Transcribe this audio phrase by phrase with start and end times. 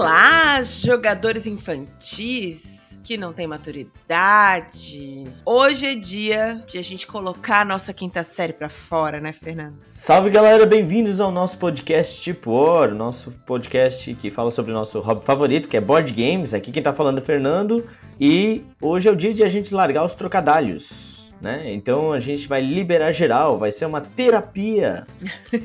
[0.00, 5.24] Olá, jogadores infantis que não têm maturidade.
[5.44, 9.74] Hoje é dia de a gente colocar a nossa quinta série pra fora, né, Fernando?
[9.90, 15.00] Salve galera, bem-vindos ao nosso podcast Tipo Or, nosso podcast que fala sobre o nosso
[15.00, 16.54] hobby favorito, que é board games.
[16.54, 17.86] Aqui quem tá falando é o Fernando
[18.18, 21.30] e hoje é o dia de a gente largar os trocadalhos.
[21.42, 21.74] Né?
[21.74, 25.06] Então a gente vai liberar geral, vai ser uma terapia.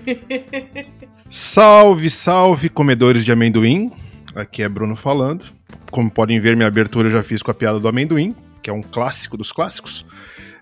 [1.32, 3.92] Salve, salve, comedores de amendoim.
[4.36, 5.46] Aqui é Bruno falando.
[5.90, 8.74] Como podem ver, minha abertura eu já fiz com a piada do amendoim, que é
[8.74, 10.06] um clássico dos clássicos.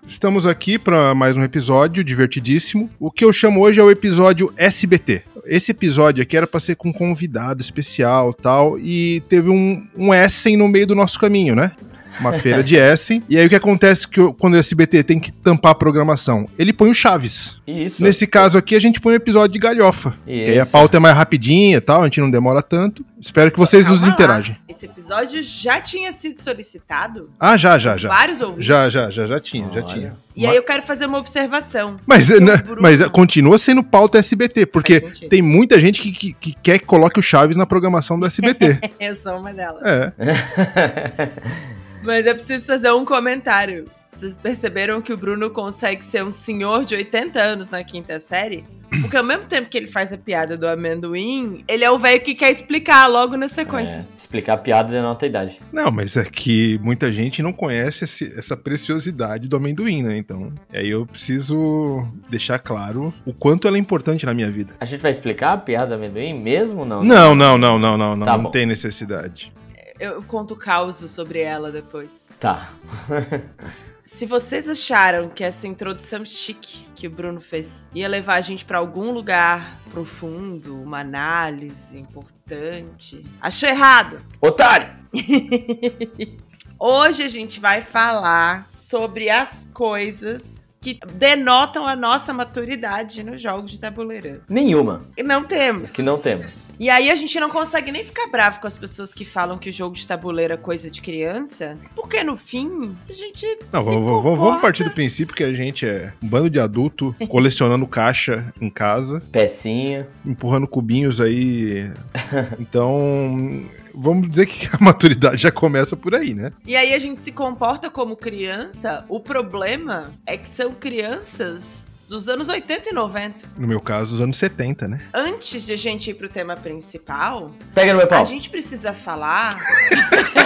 [0.06, 2.88] Estamos aqui para mais um episódio divertidíssimo.
[3.00, 5.24] O que eu chamo hoje é o episódio SBT.
[5.44, 10.14] Esse episódio aqui era para ser com um convidado especial tal, e teve um, um
[10.14, 11.72] Essen no meio do nosso caminho, né?
[12.20, 13.22] Uma feira de Essen.
[13.28, 16.46] E aí o que acontece que quando o SBT tem que tampar a programação?
[16.58, 17.56] Ele põe o Chaves.
[17.66, 18.02] Isso.
[18.02, 20.14] Nesse caso aqui, a gente põe um episódio de galhofa.
[20.24, 20.72] Que aí a Isso.
[20.72, 23.04] pauta é mais rapidinha e tal, a gente não demora tanto.
[23.20, 24.14] Espero que vocês nos Calma lá.
[24.14, 24.56] interagem.
[24.68, 27.30] Esse episódio já tinha sido solicitado?
[27.40, 28.08] Ah, já, já, já.
[28.08, 28.66] Vários ouvintes.
[28.66, 29.94] Já, já, já, já tinha, já Olha.
[29.94, 30.16] tinha.
[30.36, 31.96] E aí eu quero fazer uma observação.
[32.06, 36.54] Mas, O né, mas continua sendo pauta SBT, porque tem muita gente que, que, que
[36.62, 38.78] quer que coloque o Chaves na programação do SBT.
[39.00, 39.80] Eu sou uma delas.
[39.84, 40.12] é.
[42.04, 43.84] Mas eu preciso fazer um comentário.
[44.10, 48.62] Vocês perceberam que o Bruno consegue ser um senhor de 80 anos na quinta série?
[49.00, 52.20] Porque ao mesmo tempo que ele faz a piada do amendoim, ele é o velho
[52.20, 54.06] que quer explicar logo na sequência.
[54.08, 55.58] É, explicar a piada denota a idade.
[55.72, 60.16] Não, mas é que muita gente não conhece esse- essa preciosidade do amendoim, né?
[60.16, 64.74] Então, aí eu preciso deixar claro o quanto ela é importante na minha vida.
[64.78, 67.02] A gente vai explicar a piada do amendoim mesmo não?
[67.02, 68.50] Não, não, não, não, não, não, Tá não bom.
[68.52, 69.52] tem necessidade.
[69.98, 72.26] Eu conto caos sobre ela depois.
[72.40, 72.70] Tá.
[74.02, 78.64] Se vocês acharam que essa introdução chique que o Bruno fez ia levar a gente
[78.64, 84.20] pra algum lugar profundo, uma análise importante, achou errado.
[84.40, 84.94] Otário!
[86.78, 93.70] Hoje a gente vai falar sobre as coisas que denotam a nossa maturidade nos jogos
[93.70, 94.42] de tabuleiro.
[94.48, 95.00] Nenhuma.
[95.16, 95.92] E não temos.
[95.92, 96.68] Que não temos.
[96.78, 99.70] E aí a gente não consegue nem ficar bravo com as pessoas que falam que
[99.70, 103.86] o jogo de tabuleiro é coisa de criança, porque no fim a gente Não, se
[103.86, 107.14] vamos, vamos- vamos comporta- partir do princípio que a gente é um bando de adulto
[107.28, 110.06] colecionando caixa em casa, Pecinha.
[110.26, 111.90] empurrando cubinhos aí.
[112.58, 116.52] Então, vamos dizer que a maturidade já começa por aí, né?
[116.66, 119.04] E aí a gente se comporta como criança.
[119.08, 123.46] O problema é que são crianças dos anos 80 e 90.
[123.56, 125.00] No meu caso, os anos 70, né?
[125.12, 128.26] Antes de a gente ir pro tema principal, Pega no meu a pau.
[128.26, 129.58] gente precisa falar.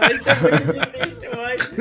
[0.00, 1.74] Vai ser muito difícil hoje.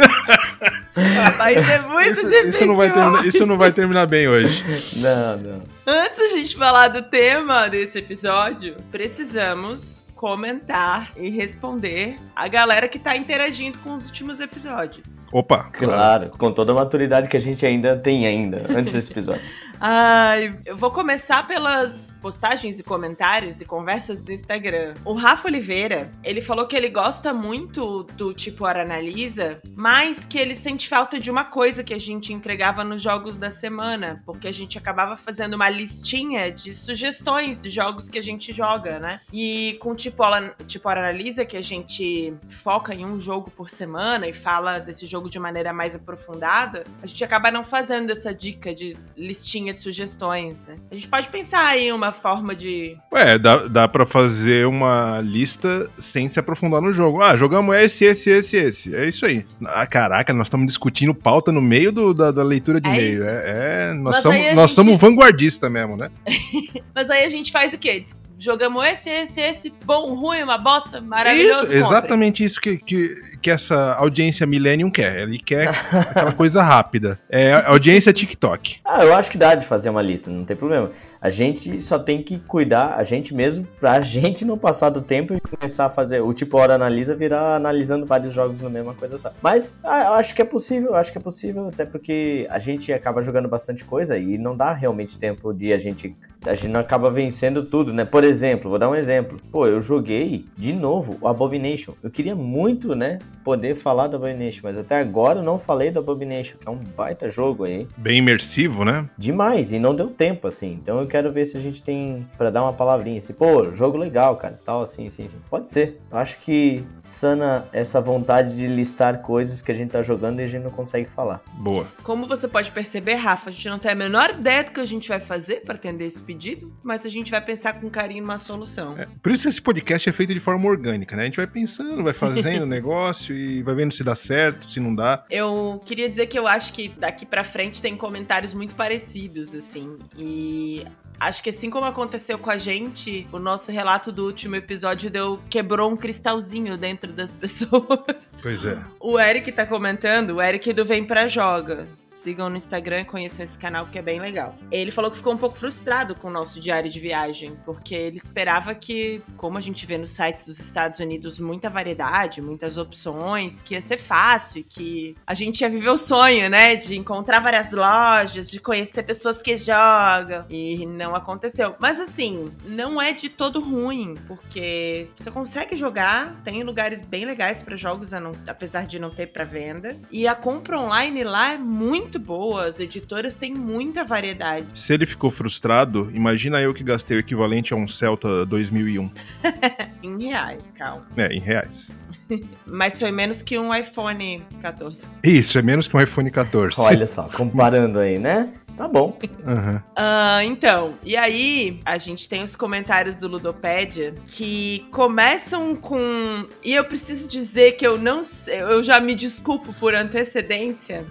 [1.38, 2.50] Vai ser muito Isso, difícil.
[2.50, 4.64] isso não vai terminar, isso não vai terminar bem hoje.
[4.98, 5.64] Não, não.
[5.86, 12.98] Antes da gente falar do tema desse episódio, precisamos comentar e responder a galera que
[12.98, 15.22] tá interagindo com os últimos episódios.
[15.34, 15.94] Opa, claro.
[15.94, 19.44] Claro, com toda a maturidade que a gente ainda tem ainda, antes desse episódio.
[19.86, 24.94] Ai, eu vou começar pelas postagens e comentários e conversas do Instagram.
[25.04, 30.40] O Rafa Oliveira, ele falou que ele gosta muito do tipo Hora Analisa, mas que
[30.40, 34.48] ele sente falta de uma coisa que a gente entregava nos jogos da semana, porque
[34.48, 39.20] a gente acabava fazendo uma listinha de sugestões de jogos que a gente joga, né?
[39.34, 43.70] E com tipo Hora, tipo Hora Analisa, que a gente foca em um jogo por
[43.70, 48.34] semana e fala desse jogo de maneira mais aprofundada, a gente acaba não fazendo essa
[48.34, 50.76] dica de listinha de sugestões, né?
[50.92, 52.96] A gente pode pensar aí em uma forma de.
[53.12, 57.22] Ué, dá, dá pra fazer uma lista sem se aprofundar no jogo.
[57.22, 58.96] Ah, jogamos esse, esse, esse, esse.
[58.96, 59.46] É isso aí.
[59.66, 63.24] Ah, caraca, nós estamos discutindo pauta no meio do- da, da leitura de É e-mail.
[63.24, 66.10] É, é, nós Mas somos nós gente- somos vanguardista mesmo, né?
[66.96, 68.04] Mas aí a gente faz o quê?
[68.44, 71.64] Jogamos esse, esse, esse, bom, ruim, uma bosta, maravilhoso.
[71.64, 71.78] Isso, compre.
[71.78, 75.20] exatamente isso que, que, que essa audiência Millennium quer.
[75.20, 77.18] Ele quer aquela coisa rápida.
[77.30, 78.82] É a audiência TikTok.
[78.84, 80.92] Ah, eu acho que dá de fazer uma lista, não tem problema.
[81.24, 85.34] A gente só tem que cuidar, a gente mesmo, pra gente não passar do tempo
[85.34, 89.18] e começar a fazer o tipo hora analisa virar analisando vários jogos na mesma coisa
[89.18, 89.32] só.
[89.42, 92.92] Mas ah, eu acho que é possível, acho que é possível, até porque a gente
[92.92, 96.14] acaba jogando bastante coisa e não dá realmente tempo de a gente.
[96.46, 98.04] A gente não acaba vencendo tudo, né?
[98.04, 99.40] Por exemplo, vou dar um exemplo.
[99.50, 101.94] Pô, eu joguei de novo o Abomination.
[102.04, 106.00] Eu queria muito, né, poder falar do Abomination, mas até agora eu não falei do
[106.00, 107.88] Abomination, que é um baita jogo aí.
[107.96, 109.10] Bem imersivo, né?
[109.18, 110.78] Demais, e não deu tempo, assim.
[110.82, 113.98] Então eu quero ver se a gente tem pra dar uma palavrinha assim, pô, jogo
[114.00, 115.38] legal, cara, tal, assim, assim, assim.
[115.48, 116.02] Pode ser.
[116.10, 120.44] Eu acho que sana essa vontade de listar coisas que a gente tá jogando e
[120.44, 121.40] a gente não consegue falar.
[121.54, 121.86] Boa.
[122.02, 124.86] Como você pode perceber, Rafa, a gente não tem a menor ideia do que a
[124.86, 128.40] gente vai fazer para atender esse pedido, mas a gente vai pensar com carinho uma
[128.40, 128.98] solução.
[128.98, 131.22] É, por isso esse podcast é feito de forma orgânica, né?
[131.22, 134.80] A gente vai pensando, vai fazendo o negócio e vai vendo se dá certo, se
[134.80, 135.24] não dá.
[135.30, 139.96] Eu queria dizer que eu acho que daqui para frente tem comentários muito parecidos, assim.
[140.18, 140.88] E
[141.20, 145.40] Acho que assim como aconteceu com a gente, o nosso relato do último episódio deu
[145.50, 148.34] quebrou um cristalzinho dentro das pessoas.
[148.42, 148.78] Pois é.
[149.00, 151.88] O Eric tá comentando, o Eric do Vem Pra Joga.
[152.14, 154.56] Sigam no Instagram e conheçam esse canal que é bem legal.
[154.72, 158.18] Ele falou que ficou um pouco frustrado com o nosso diário de viagem, porque ele
[158.18, 163.60] esperava que, como a gente vê nos sites dos Estados Unidos, muita variedade, muitas opções,
[163.60, 166.76] que ia ser fácil que a gente ia viver o sonho, né?
[166.76, 170.46] De encontrar várias lojas, de conhecer pessoas que jogam.
[170.50, 171.76] E não aconteceu.
[171.80, 177.60] Mas assim, não é de todo ruim, porque você consegue jogar, tem lugares bem legais
[177.60, 178.12] para jogos,
[178.46, 179.98] apesar de não ter para venda.
[180.12, 184.66] E a compra online lá é muito boa, as editoras têm muita variedade.
[184.76, 189.12] Se ele ficou frustrado, imagina eu que gastei o equivalente a um Celta 2001.
[190.04, 191.06] em reais, calma.
[191.18, 191.92] É, em reais.
[192.66, 195.08] Mas foi menos que um iPhone 14.
[195.24, 196.80] Isso, é menos que um iPhone 14.
[196.80, 198.50] Olha só, comparando aí, né?
[198.78, 199.18] Tá bom.
[199.46, 199.76] Uhum.
[199.78, 206.46] Uh, então, e aí a gente tem os comentários do Ludopédia que começam com.
[206.64, 211.06] E eu preciso dizer que eu não sei, eu já me desculpo por antecedência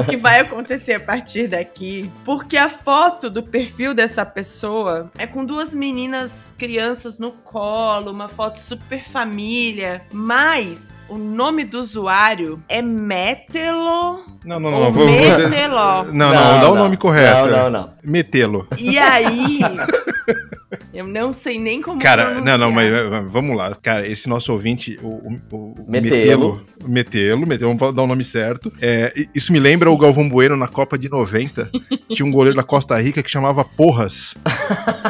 [0.00, 2.10] o que vai acontecer a partir daqui.
[2.24, 8.28] Porque a foto do perfil dessa pessoa é com duas meninas, crianças no colo, uma
[8.28, 14.24] foto super família, mas o nome do usuário é Metelo.
[14.44, 14.92] Não, não, não.
[14.92, 16.04] Vou, Meteló.
[16.04, 17.46] Não, não, não, dá o nome correto.
[17.46, 17.90] Não, não, não.
[18.02, 18.66] Metelo.
[18.78, 19.60] E aí.
[20.92, 22.58] Eu não sei nem como Cara, pronunciar.
[22.58, 23.76] não, não, mas vamos lá.
[23.82, 25.08] Cara, esse nosso ouvinte, o,
[25.52, 26.64] o, o Metelo.
[26.86, 28.72] Metelo, Metelo, vamos dar o nome certo.
[28.80, 31.70] É, isso me lembra o Galvão Bueno na Copa de 90.
[32.12, 34.34] Tinha um goleiro da Costa Rica que chamava Porras.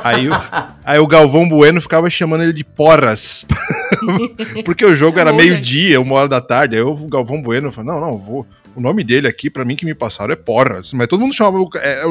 [0.02, 0.28] Aí,
[0.84, 3.44] aí o Galvão Bueno ficava chamando ele de Porras.
[4.64, 6.76] Porque o jogo era meio-dia, uma hora da tarde.
[6.76, 8.46] Aí o Galvão Bueno falou: não, não, vou.
[8.76, 10.93] O nome dele aqui, para mim, que me passaram é Porras.
[10.93, 11.56] Mas todo mundo chamava.
[11.76, 12.03] É,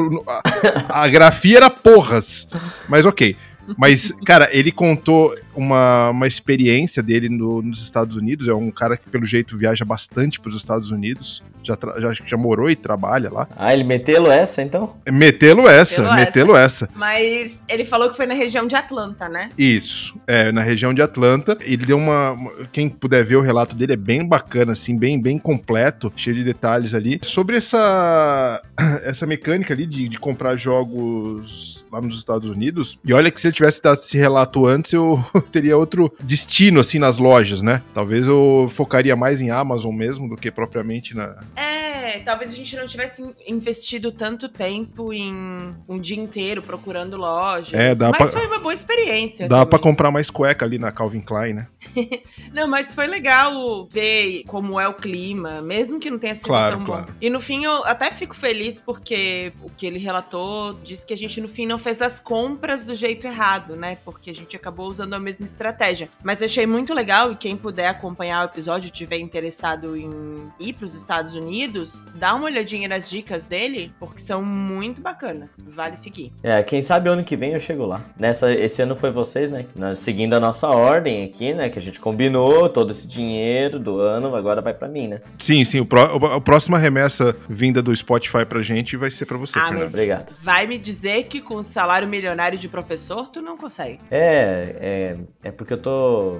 [0.90, 2.48] a, a grafia era Porras.
[2.88, 3.36] Mas ok.
[3.76, 8.48] Mas, cara, ele contou uma, uma experiência dele no, nos Estados Unidos.
[8.48, 11.42] É um cara que, pelo jeito, viaja bastante para os Estados Unidos.
[11.62, 13.48] Já, já, já morou e trabalha lá.
[13.56, 14.96] Ah, ele metê-lo essa, então?
[15.10, 16.90] Metê-lo essa, metê-lo essa.
[16.94, 19.48] Mas ele falou que foi na região de Atlanta, né?
[19.56, 21.56] Isso, é, na região de Atlanta.
[21.62, 22.36] Ele deu uma.
[22.70, 26.44] Quem puder ver o relato dele é bem bacana, assim, bem, bem completo, cheio de
[26.44, 27.18] detalhes ali.
[27.22, 28.60] Sobre essa,
[29.02, 32.98] essa mecânica ali de, de comprar jogos lá nos Estados Unidos.
[33.04, 36.98] E olha que se ele tivesse dado esse relato antes, eu teria outro destino, assim,
[36.98, 37.82] nas lojas, né?
[37.94, 41.36] Talvez eu focaria mais em Amazon mesmo do que propriamente na.
[41.56, 47.72] É, talvez a gente não tivesse investido tanto tempo em um dia inteiro procurando lojas.
[47.72, 48.40] É, dá mas pra...
[48.40, 49.48] foi uma boa experiência.
[49.48, 51.66] Dá para comprar mais cueca ali na Calvin Klein, né?
[52.52, 56.76] não, mas foi legal ver como é o clima, mesmo que não tenha sido claro,
[56.76, 57.06] tão claro.
[57.06, 57.12] bom.
[57.20, 61.16] E no fim eu até fico feliz porque o que ele relatou disse que a
[61.16, 63.98] gente no fim não fez as compras do jeito errado, né?
[64.04, 66.08] Porque a gente acabou usando a mesma estratégia.
[66.24, 70.10] Mas eu achei muito legal e quem puder acompanhar o episódio e tiver interessado em
[70.58, 75.62] ir para os Estados Unidos, dá uma olhadinha nas dicas dele, porque são muito bacanas.
[75.68, 76.32] Vale seguir.
[76.42, 78.00] É, quem sabe ano que vem eu chego lá.
[78.18, 79.66] Nessa, esse ano foi vocês, né?
[79.94, 81.68] Seguindo a nossa ordem aqui, né?
[81.68, 85.20] Que a gente combinou, todo esse dinheiro do ano agora vai para mim, né?
[85.38, 85.80] Sim, sim.
[85.80, 86.04] O pró
[86.34, 89.68] a próxima remessa vinda do Spotify pra gente vai ser para você, ah.
[89.68, 90.34] Obrigado.
[90.42, 93.98] Vai me dizer que com salário milionário de professor, tu não consegue.
[94.08, 96.38] É, é, é porque eu tô.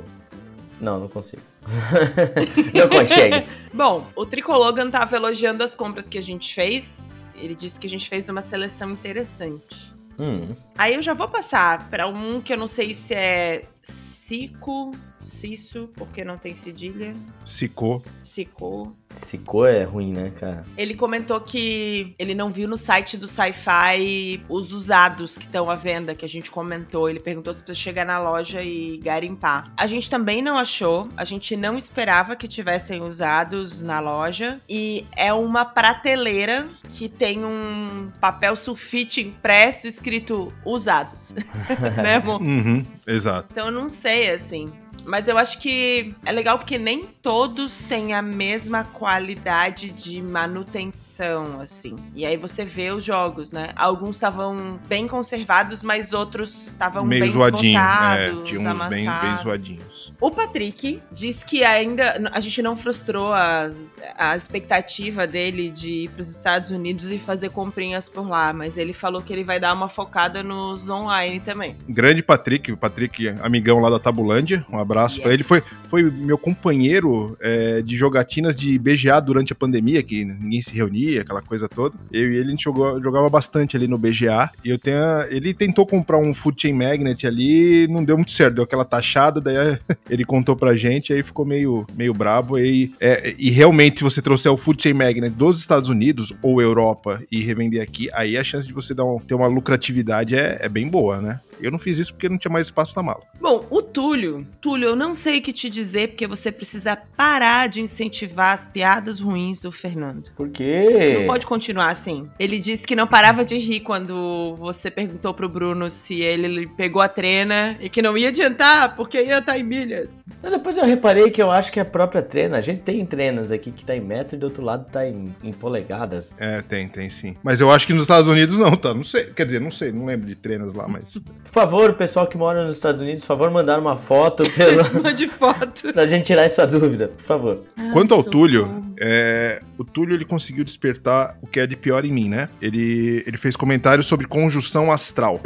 [0.81, 1.43] Não, não consigo.
[2.73, 3.45] não consegue.
[3.75, 7.11] Bom, o Tricologan tava elogiando as compras que a gente fez.
[7.35, 9.93] Ele disse que a gente fez uma seleção interessante.
[10.17, 10.55] Hum.
[10.79, 14.93] Aí eu já vou passar para um que eu não sei se é Cico,
[15.25, 17.14] Cisso, porque não tem cedilha.
[17.45, 18.02] Cicô.
[18.23, 18.93] Cicô.
[19.14, 20.64] Cicô é ruim, né, cara?
[20.76, 25.75] Ele comentou que ele não viu no site do Sci-Fi os usados que estão à
[25.75, 27.09] venda, que a gente comentou.
[27.09, 29.73] Ele perguntou se precisa chegar na loja e garimpar.
[29.76, 34.61] A gente também não achou, a gente não esperava que tivessem usados na loja.
[34.69, 41.35] E é uma prateleira que tem um papel sulfite impresso escrito usados.
[42.02, 42.40] né, amor?
[42.43, 43.49] Uhum, exato.
[43.50, 44.73] Então eu não sei, assim.
[45.04, 51.61] Mas eu acho que é legal porque nem todos têm a mesma qualidade de manutenção,
[51.61, 51.96] assim.
[52.14, 53.70] E aí você vê os jogos, né?
[53.76, 57.78] Alguns estavam bem conservados, mas outros estavam Meio bem zoadinho.
[57.78, 59.42] É, tinha uns bem, bem amassados.
[59.42, 60.12] zoadinhos.
[60.20, 63.70] O Patrick diz que ainda a gente não frustrou a,
[64.16, 68.78] a expectativa dele de ir para os Estados Unidos e fazer comprinhas por lá, mas
[68.78, 71.76] ele falou que ele vai dar uma focada nos online também.
[71.88, 75.32] Grande Patrick, o Patrick, amigão lá da Tabulândia, um abraço pra Yes.
[75.34, 75.42] ele.
[75.42, 80.74] Foi, foi meu companheiro é, de jogatinas de BGA durante a pandemia, que ninguém se
[80.74, 81.94] reunia, aquela coisa toda.
[82.12, 84.50] Eu e ele a gente jogou, jogava bastante ali no BGA.
[84.64, 84.96] E eu tenho.
[85.30, 89.40] Ele tentou comprar um Food Chain Magnet ali, não deu muito certo, deu aquela taxada,
[89.40, 89.54] daí
[90.10, 92.58] ele contou pra gente, aí ficou meio, meio brabo.
[92.58, 96.60] E, é, e realmente, se você trouxer o Food Chain Magnet dos Estados Unidos ou
[96.60, 100.58] Europa e revender aqui, aí a chance de você dar um- ter uma lucratividade é,
[100.60, 101.40] é bem boa, né?
[101.60, 103.20] Eu não fiz isso porque não tinha mais espaço na mala.
[103.40, 104.44] Bom, o Túlio.
[104.60, 108.67] Túlio, eu não sei o que te dizer, porque você precisa parar de incentivar as
[108.67, 110.31] piadas ruins do Fernando.
[110.37, 111.17] Por Isso quê?
[111.19, 112.29] não pode continuar assim.
[112.38, 117.03] Ele disse que não parava de rir quando você perguntou pro Bruno se ele pegou
[117.03, 120.23] a trena e que não ia adiantar, porque ia estar em milhas.
[120.43, 122.59] Mas Depois eu reparei que eu acho que é a própria trena.
[122.59, 125.35] A gente tem trenas aqui que tá em metro e do outro lado tá em,
[125.43, 126.35] em polegadas.
[126.38, 127.35] É, tem, tem sim.
[127.43, 128.93] Mas eu acho que nos Estados Unidos não, tá?
[128.95, 129.26] Não sei.
[129.26, 131.14] Quer dizer, não sei, não lembro de trenas lá, mas.
[131.14, 134.74] Por favor, o pessoal que mora nos Estados Unidos, por favor, mandar uma foto pelo...
[135.02, 135.93] Mande foto.
[135.93, 137.62] pra gente tirar essa dúvida, por favor.
[137.93, 142.12] Quanto ao Túlio, é, o Túlio ele conseguiu despertar o que é de pior em
[142.12, 142.49] mim, né?
[142.61, 145.40] Ele, ele fez comentários sobre conjunção astral.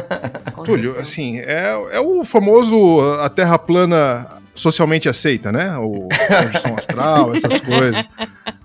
[0.64, 5.76] Túlio, assim, é, é o famoso a Terra plana socialmente aceita, né?
[5.78, 8.04] O conjunção astral, essas coisas.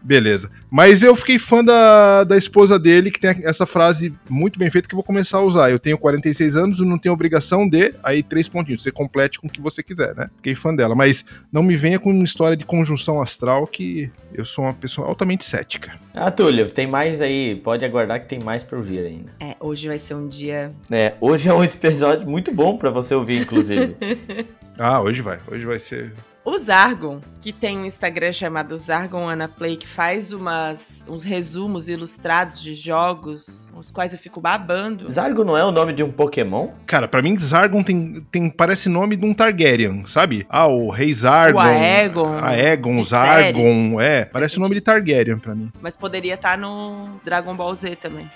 [0.01, 0.49] Beleza.
[0.69, 4.87] Mas eu fiquei fã da, da esposa dele, que tem essa frase muito bem feita
[4.87, 5.69] que eu vou começar a usar.
[5.69, 7.93] Eu tenho 46 anos e não tenho obrigação de.
[8.03, 8.83] Aí, três pontinhos.
[8.83, 10.27] Você complete com o que você quiser, né?
[10.37, 10.95] Fiquei fã dela.
[10.95, 15.07] Mas não me venha com uma história de conjunção astral, que eu sou uma pessoa
[15.07, 15.93] altamente cética.
[16.13, 17.55] Ah, Túlio, tem mais aí.
[17.63, 19.31] Pode aguardar que tem mais pra ouvir ainda.
[19.39, 20.71] É, hoje vai ser um dia.
[20.89, 23.95] É, hoje é um episódio muito bom pra você ouvir, inclusive.
[24.79, 25.37] Ah, hoje vai.
[25.51, 26.13] Hoje vai ser.
[26.45, 31.89] O Zargon, que tem um Instagram chamado Zargon Ana Play, que faz umas, uns resumos
[31.89, 35.07] ilustrados de jogos, os quais eu fico babando.
[35.09, 36.69] Zargo não é o nome de um Pokémon?
[36.87, 40.47] Cara, pra mim, Zargon tem, tem, parece nome de um Targaryen, sabe?
[40.49, 41.59] Ah, o Rei Zargon.
[41.59, 42.39] O Aegon.
[42.41, 44.01] Aegon, Zargon.
[44.01, 45.69] É, parece o nome de Targaryen pra mim.
[45.81, 48.31] Mas poderia estar no Dragon Ball Z também.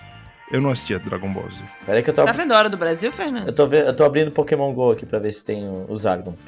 [0.53, 1.63] Eu não assistia Dragon Ball Z.
[1.85, 3.47] Pera aí que eu tô, Tá vendo a hora do Brasil, Fernando?
[3.47, 5.97] eu tô, ve- eu tô abrindo Pokémon GO aqui pra ver se tem o, o
[5.97, 6.35] Zargon.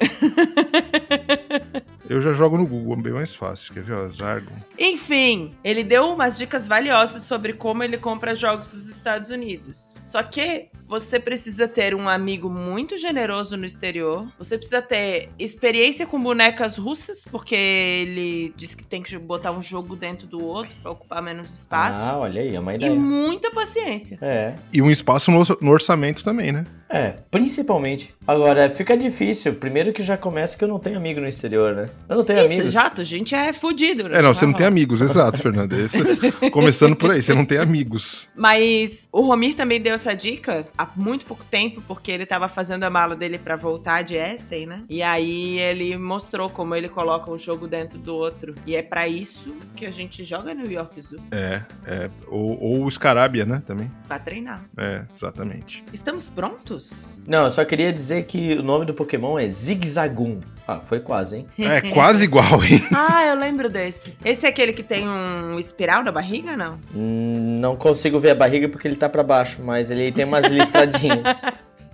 [2.08, 3.74] Eu já jogo no Google, é bem mais fácil.
[3.74, 4.08] Quer ver, ó?
[4.12, 4.54] Zargon.
[4.78, 10.00] Enfim, ele deu umas dicas valiosas sobre como ele compra jogos dos Estados Unidos.
[10.06, 14.26] Só que você precisa ter um amigo muito generoso no exterior.
[14.38, 19.62] Você precisa ter experiência com bonecas russas, porque ele diz que tem que botar um
[19.62, 22.00] jogo dentro do outro pra ocupar menos espaço.
[22.08, 22.94] Ah, olha aí, é uma e ideia.
[22.94, 24.18] muita paciência.
[24.20, 26.64] É, E um espaço no, orçamento também, né?
[26.88, 28.14] é, principalmente.
[28.26, 29.54] Agora, fica difícil.
[29.54, 31.90] Primeiro que já começa que eu não tenho amigo no exterior, né?
[32.08, 32.66] Eu não tenho Isso, amigos.
[32.68, 34.08] exato, a gente é fudido.
[34.08, 34.18] né?
[34.18, 35.72] É, não, você não Vai tem amigos, exato, Fernando.
[35.72, 35.98] Esse-
[36.52, 38.28] começando por aí, você não tem amigos.
[38.36, 42.84] Mas o Romir também deu essa dica há muito pouco tempo, porque ele tava fazendo
[42.84, 44.82] a mala dele pra voltar de Essen, né?
[44.88, 48.54] E aí ele mostrou como ele coloca um jogo dentro do outro.
[48.66, 52.10] E é pra isso que a gente joga New York Zoo, É, é.
[52.28, 53.62] Ou, ou o Scarabia, né?
[53.66, 53.90] Também.
[54.08, 54.60] pra treinar.
[54.76, 55.84] É, exatamente.
[55.92, 57.14] Estamos prontos?
[57.26, 60.40] Não, eu só queria dizer que o nome do Pokémon é Zigzagoon.
[60.68, 61.46] Ah, foi quase, hein?
[61.58, 62.82] É quase igual, hein?
[62.92, 64.14] Ah, eu lembro desse.
[64.24, 66.78] Esse é aquele que tem um espiral na barriga, não?
[66.94, 70.44] Hum, Não consigo ver a barriga porque ele tá pra baixo, mas ele tem umas
[70.66, 71.42] listradinhas.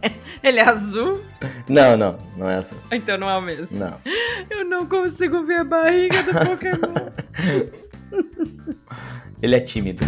[0.43, 1.21] Ele é azul?
[1.69, 2.75] não, não, não é essa.
[2.91, 3.79] Então não é o mesmo.
[3.79, 4.00] Não.
[4.50, 6.93] Eu não consigo ver a barriga do Pokémon.
[9.41, 10.05] Ele é tímido.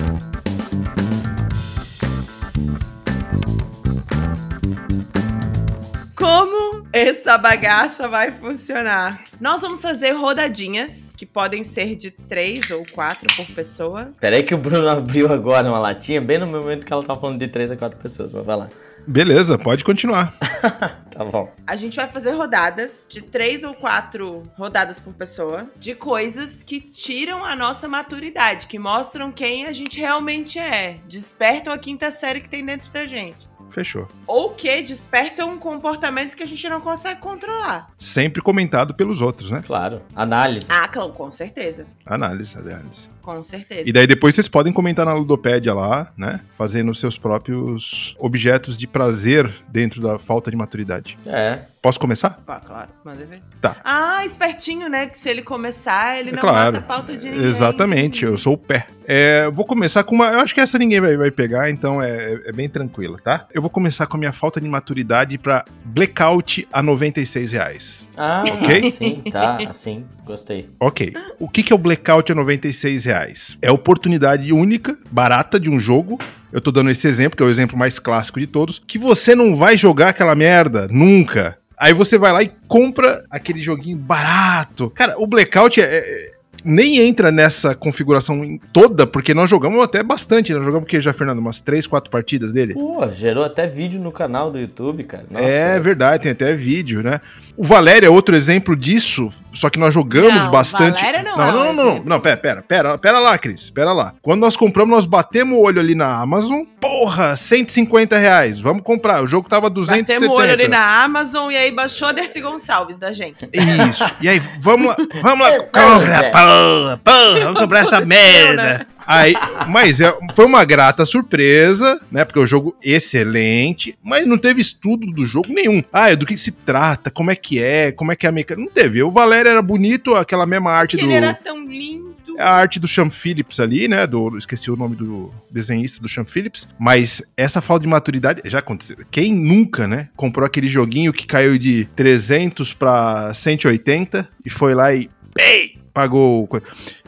[6.16, 9.24] Como essa bagaça vai funcionar?
[9.40, 14.12] Nós vamos fazer rodadinhas, que podem ser de três ou quatro por pessoa.
[14.20, 17.16] Pera aí que o Bruno abriu agora uma latinha, bem no momento que ela tá
[17.16, 18.32] falando de 3 a 4 pessoas.
[18.32, 18.68] Mas vai lá.
[19.08, 20.32] Beleza, pode continuar.
[21.14, 21.48] Tá bom.
[21.64, 26.80] A gente vai fazer rodadas de três ou quatro rodadas por pessoa de coisas que
[26.80, 32.40] tiram a nossa maturidade, que mostram quem a gente realmente é, despertam a quinta série
[32.40, 33.53] que tem dentro da gente.
[33.75, 34.09] Fechou.
[34.25, 37.90] Ou que despertam comportamentos que a gente não consegue controlar.
[37.99, 39.64] Sempre comentado pelos outros, né?
[39.66, 40.00] Claro.
[40.14, 40.71] Análise.
[40.71, 41.85] Ah, claro, com certeza.
[42.07, 43.11] Análise, análise.
[43.25, 43.83] Com certeza.
[43.88, 46.40] E daí depois vocês podem comentar na Ludopédia lá, né?
[46.59, 51.16] Fazendo seus próprios objetos de prazer dentro da falta de maturidade.
[51.26, 51.61] É.
[51.81, 52.40] Posso começar?
[52.47, 53.43] Pá, claro, manda ver.
[53.61, 53.76] Tá.
[53.85, 55.07] Ah, espertinho, né?
[55.07, 56.76] Que se ele começar, ele É não claro.
[56.76, 57.47] mata a pauta de ninguém.
[57.47, 58.87] Exatamente, eu sou o pé.
[59.07, 60.28] É, vou começar com uma.
[60.28, 63.47] Eu acho que essa ninguém vai, vai pegar, então é, é bem tranquila, tá?
[63.52, 68.09] Eu vou começar com a minha falta de maturidade pra Blackout a 96 reais.
[68.16, 68.90] Ah, Ok.
[68.90, 70.71] sim, tá, assim, gostei.
[70.81, 71.12] Ok.
[71.38, 73.13] O que, que é o Blackout a 96 reais?
[73.62, 76.18] É a oportunidade única, barata de um jogo.
[76.52, 79.35] Eu tô dando esse exemplo, que é o exemplo mais clássico de todos, que você
[79.35, 81.59] não vai jogar aquela merda nunca.
[81.76, 84.88] Aí você vai lá e compra aquele joguinho barato.
[84.90, 86.30] Cara, o Blackout é- é-
[86.64, 90.54] nem entra nessa configuração toda, porque nós jogamos até bastante.
[90.54, 91.38] Nós jogamos o que já, Fernando?
[91.38, 92.73] Umas 3, 4 partidas dele?
[92.73, 95.25] Pô, gerou até vídeo no canal do YouTube, cara.
[95.30, 97.21] Nossa, é verdade, tem até vídeo, né?
[97.56, 100.96] O Valério é outro exemplo disso, só que nós jogamos Não, bastante.
[100.96, 103.92] Valéria não não, é não, não, não, não, pera, pera, pera, pera lá, Cris, pera
[103.92, 104.14] lá.
[104.20, 109.23] Quando nós compramos, nós batemos o olho ali na Amazon, porra, 150 reais, vamos comprar.
[109.23, 110.20] O jogo tava 270.
[110.20, 113.49] Batemos o olho ali na Amazon e aí baixou Dercy Gonçalves da gente.
[113.52, 114.04] Isso.
[114.20, 118.87] E aí, vamos lá, vamos lá, compra, porra, porra, vamos comprar essa merda.
[119.06, 119.34] Aí,
[119.68, 122.25] mas é- foi uma grata surpresa, né?
[122.25, 125.82] Porque o jogo excelente, mas não teve estudo do jogo nenhum.
[125.92, 128.32] Ah, é do que se trata, como é que é, como é que é a
[128.32, 128.62] mecânica.
[128.64, 129.02] Não teve.
[129.02, 131.08] O Valério era bonito, aquela mesma arte Que do.
[131.08, 132.14] ele era tão lindo.
[132.37, 134.06] A arte do Sean Phillips ali, né?
[134.08, 136.66] Do, esqueci o nome do desenhista do Sean Phillips.
[136.80, 138.96] Mas essa falta de maturidade já aconteceu.
[139.08, 140.08] Quem nunca, né?
[140.16, 145.08] Comprou aquele joguinho que caiu de 300 pra 180 e foi lá e.
[145.38, 145.76] Ei!
[145.92, 146.49] Pagou.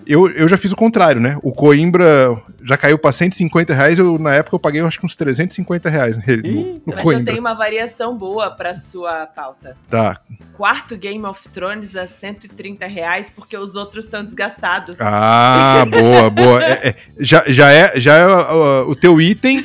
[0.06, 1.38] Eu, eu já fiz o contrário, né?
[1.42, 3.98] O Coimbra já caiu pra 150 reais.
[3.98, 6.52] Eu, na época eu paguei acho que uns 350 reais nele.
[6.52, 9.76] No, no Mas eu tenho uma variação boa pra sua pauta.
[9.88, 10.20] Tá.
[10.56, 15.00] Quarto Game of Thrones a 130 reais porque os outros estão desgastados.
[15.00, 16.64] Ah, boa, boa.
[16.64, 19.64] É, é, já, já é, já é ó, o teu item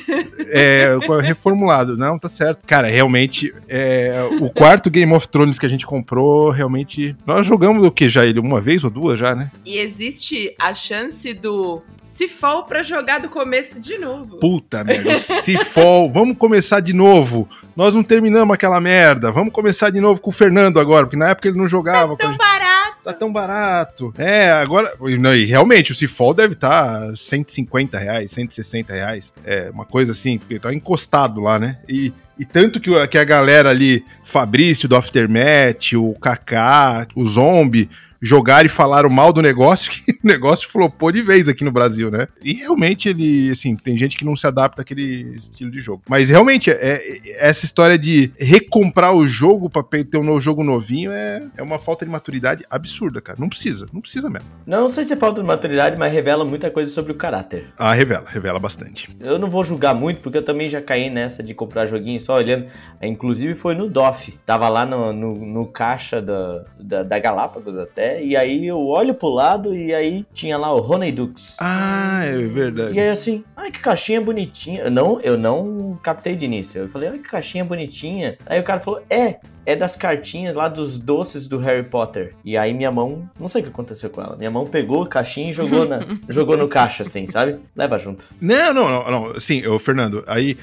[0.50, 1.98] é, reformulado.
[1.98, 2.66] Não, tá certo.
[2.66, 7.16] Cara, realmente, é, o quarto Game of Thrones que a gente comprou, realmente.
[7.26, 8.40] Nós jogamos o que já ele?
[8.40, 9.52] Uma vez ou duas já, né?
[9.66, 14.38] E existe a chance do se for pra jogar do começo de novo.
[14.40, 16.12] Puta merda, o Cifol.
[16.12, 17.48] Vamos começar de novo.
[17.76, 19.32] Nós não terminamos aquela merda.
[19.32, 22.14] Vamos começar de novo com o Fernando agora, porque na época ele não jogava.
[22.14, 22.98] a Tão barato.
[23.04, 24.14] Tá tão barato.
[24.18, 24.94] É, agora.
[25.08, 29.34] e não, E realmente, o Cifol deve estar 150 reais, 160 reais.
[29.44, 31.80] É uma coisa assim, porque tá encostado lá, né?
[31.88, 37.90] E, e tanto que, que a galera ali, Fabrício do Aftermath, o Kaká, o Zombie,
[38.22, 42.12] jogaram e falaram mal do negócio, que o negócio flopou de vez aqui no Brasil,
[42.12, 42.28] né?
[42.44, 46.04] E realmente ele, assim, tem gente que não se adapta àquele estilo de jogo.
[46.08, 50.64] Mas realmente, é, é- essa história de recomprar o jogo pra ter um novo jogo
[50.64, 53.38] novinho é, é uma falta de maturidade absurda, cara.
[53.40, 54.48] Não precisa, não precisa mesmo.
[54.66, 57.68] Não sei se é falta de maturidade, mas revela muita coisa sobre o caráter.
[57.78, 59.10] Ah, revela, revela bastante.
[59.20, 62.36] Eu não vou julgar muito, porque eu também já caí nessa de comprar joguinho só
[62.36, 62.68] olhando.
[63.00, 64.38] É, Inclusive foi no DOF.
[64.46, 68.11] Tava lá no, no, no caixa da, da, da Galápagos até.
[68.20, 71.56] E aí eu olho pro lado e aí tinha lá o Honey Dukes.
[71.60, 72.96] Ah, é verdade.
[72.96, 74.84] E aí assim, ai que caixinha bonitinha.
[74.84, 76.82] Eu não, eu não captei de início.
[76.82, 78.38] Eu falei, ai que caixinha bonitinha.
[78.46, 82.34] Aí o cara falou, é, é das cartinhas lá dos doces do Harry Potter.
[82.44, 84.36] E aí minha mão, não sei o que aconteceu com ela.
[84.36, 87.60] Minha mão pegou a caixinha e jogou, na, jogou no caixa, assim, sabe?
[87.76, 88.26] Leva junto.
[88.40, 89.40] Não, não, não, não.
[89.40, 90.58] Sim, ô, Fernando, aí.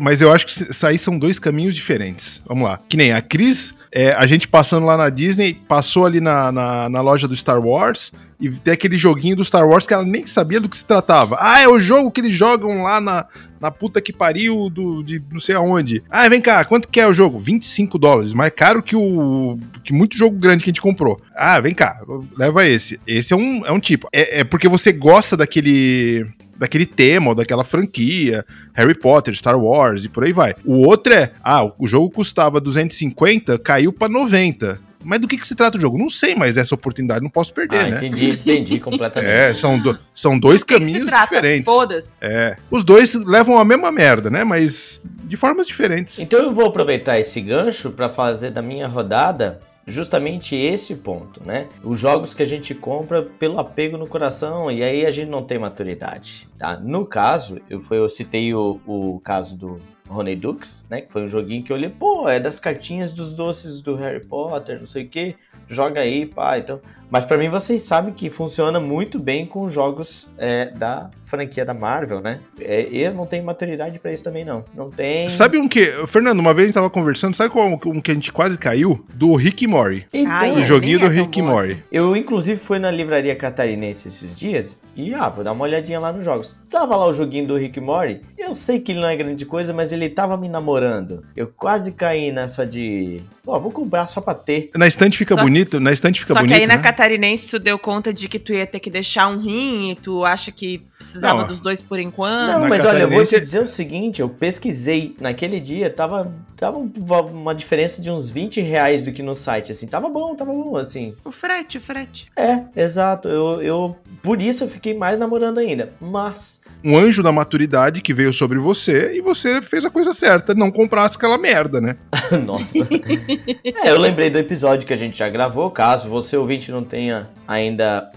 [0.00, 2.42] Mas eu acho que isso aí são dois caminhos diferentes.
[2.46, 2.80] Vamos lá.
[2.88, 6.88] Que nem a Cris, é, a gente passando lá na Disney, passou ali na, na,
[6.88, 10.26] na loja do Star Wars e tem aquele joguinho do Star Wars que ela nem
[10.26, 11.36] sabia do que se tratava.
[11.40, 13.26] Ah, é o jogo que eles jogam lá na,
[13.60, 16.02] na puta que pariu do, de não sei aonde.
[16.08, 17.38] Ah, vem cá, quanto que é o jogo?
[17.38, 21.20] 25 dólares, mais caro que o que muito jogo grande que a gente comprou.
[21.34, 22.00] Ah, vem cá,
[22.36, 23.00] leva esse.
[23.06, 24.08] Esse é um, é um tipo.
[24.12, 26.26] É, é porque você gosta daquele
[26.58, 28.44] daquele tema ou daquela franquia,
[28.74, 30.54] Harry Potter, Star Wars e por aí vai.
[30.64, 34.80] O outro é, ah, o jogo custava 250, caiu pra 90.
[35.04, 35.96] Mas do que, que se trata o jogo?
[35.96, 37.96] Não sei, mas essa oportunidade não posso perder, ah, né?
[37.98, 39.30] entendi, entendi completamente.
[39.30, 41.24] É, são, do- são dois Do que que caminhos se trata?
[41.26, 41.64] diferentes.
[41.64, 42.18] Foda-se.
[42.20, 42.56] É.
[42.68, 44.42] Os dois levam a mesma merda, né?
[44.42, 46.18] Mas de formas diferentes.
[46.18, 51.66] Então eu vou aproveitar esse gancho para fazer da minha rodada justamente esse ponto, né?
[51.82, 55.42] Os jogos que a gente compra pelo apego no coração e aí a gente não
[55.42, 56.78] tem maturidade, tá?
[56.78, 61.00] No caso, eu, foi, eu citei o, o caso do Honey Dukes, né?
[61.00, 64.24] Que foi um joguinho que eu olhei, pô, é das cartinhas dos doces do Harry
[64.24, 65.36] Potter, não sei o que,
[65.68, 66.80] joga aí, pá, então...
[67.10, 71.74] Mas pra mim vocês sabem que funciona muito bem com jogos é, da franquia da
[71.74, 72.40] Marvel, né?
[72.60, 75.28] É, eu não tenho maturidade pra isso também não, não tem...
[75.28, 75.92] Sabe um que.
[76.06, 79.04] Fernando, uma vez a gente tava conversando, sabe qual um que a gente quase caiu?
[79.14, 80.06] Do Rick Morty.
[80.12, 81.72] Então, Ai, O joguinho do Rick Morty.
[81.72, 81.82] assim.
[81.92, 86.12] Eu, inclusive, fui na livraria catarinense esses dias E ah, vou dar uma olhadinha lá
[86.12, 86.58] nos jogos.
[86.70, 88.20] Tava lá o joguinho do Rick Mori.
[88.36, 91.24] Eu sei que ele não é grande coisa, mas ele tava me namorando.
[91.36, 93.22] Eu quase caí nessa de.
[93.44, 94.70] Pô, vou comprar só pra ter.
[94.74, 96.54] Na estante fica Só- bonito, na estante fica Só bonito.
[96.54, 96.82] que aí na né?
[96.82, 100.24] Catarinense tu deu conta de que tu ia ter que deixar um rim e tu
[100.24, 102.52] acha que precisava Não, dos dois por enquanto.
[102.52, 106.32] Não, na mas olha, eu vou te dizer o seguinte, eu pesquisei naquele dia, tava,
[106.56, 106.90] tava um-
[107.32, 110.76] uma diferença de uns 20 reais do que no site, assim, tava bom, tava bom,
[110.76, 111.14] assim.
[111.24, 112.28] O frete, o frete.
[112.36, 116.60] É, exato, eu, eu por isso eu fiquei mais namorando ainda, mas...
[116.84, 120.70] Um anjo da maturidade que veio sobre você e você fez a coisa certa, não
[120.70, 121.96] comprasse aquela merda, né?
[122.44, 122.76] Nossa.
[122.78, 127.28] é, eu lembrei do episódio que a gente já gravou, caso você ouvinte não tenha
[127.46, 128.10] ainda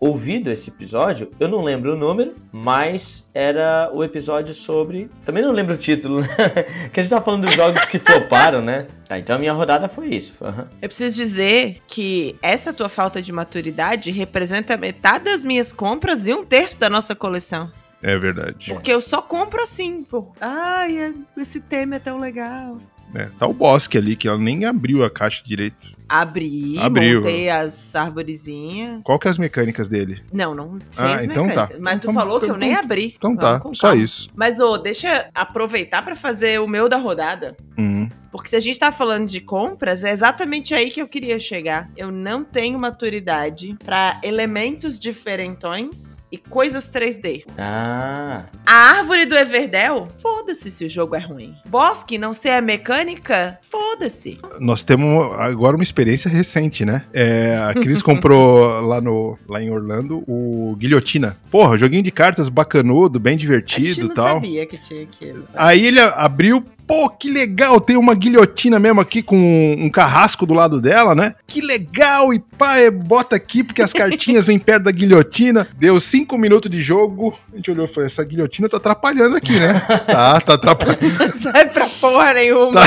[0.00, 5.10] ouvido esse episódio, eu não lembro o número, mas era o episódio sobre.
[5.24, 6.28] Também não lembro o título, né?
[6.92, 8.86] que a gente tava falando dos jogos que floparam, né?
[9.08, 10.32] Ah, então a minha rodada foi isso.
[10.42, 10.68] aham.
[10.80, 16.34] Eu preciso dizer que essa tua falta de maturidade representa metade das minhas compras e
[16.34, 17.70] um terço da nossa coleção.
[18.02, 18.66] É verdade.
[18.68, 20.30] Porque eu só compro assim, pô.
[20.40, 22.78] Ai, esse tema é tão legal.
[23.14, 25.93] É, tá o Bosque ali, que ela nem abriu a caixa direito.
[26.08, 27.16] Abri, Abriu.
[27.16, 29.00] montei as arvorezinhas.
[29.02, 30.22] Qual que é as mecânicas dele?
[30.32, 31.48] Não, não sei Ah, as então tá.
[31.62, 31.80] mecânicas.
[31.80, 33.14] Mas tu Então, falou que eu então- nem abri.
[33.16, 34.28] Então Vamos tá, só isso.
[34.36, 37.56] Mas, ô, deixa aproveitar pra fazer o meu da rodada.
[37.78, 38.03] Hum.
[38.30, 41.88] Porque se a gente tá falando de compras, é exatamente aí que eu queria chegar.
[41.96, 47.44] Eu não tenho maturidade pra elementos diferentões e coisas 3D.
[47.56, 50.08] Ah, A árvore do Everdell?
[50.20, 51.54] Foda-se se o jogo é ruim.
[51.66, 53.58] Bosque não ser a mecânica?
[53.70, 54.38] Foda-se.
[54.58, 57.04] Nós temos agora uma experiência recente, né?
[57.12, 61.36] É, a Cris comprou lá, no, lá em Orlando o Guilhotina.
[61.52, 64.34] Porra, joguinho de cartas bacanudo, bem a gente divertido não e tal.
[64.34, 65.44] sabia que tinha aquilo.
[65.54, 69.36] Aí ele abriu, pô, que legal, tem uma guilhotina mesmo aqui com
[69.78, 71.34] um carrasco do lado dela, né?
[71.46, 75.66] Que legal, e pá, é, bota aqui porque as cartinhas vêm perto da guilhotina.
[75.76, 79.58] Deu cinco minutos de jogo, a gente olhou e falou, essa guilhotina tá atrapalhando aqui,
[79.58, 79.80] né?
[80.06, 81.18] tá, tá atrapalhando.
[81.18, 82.80] Não sai pra porra nenhuma.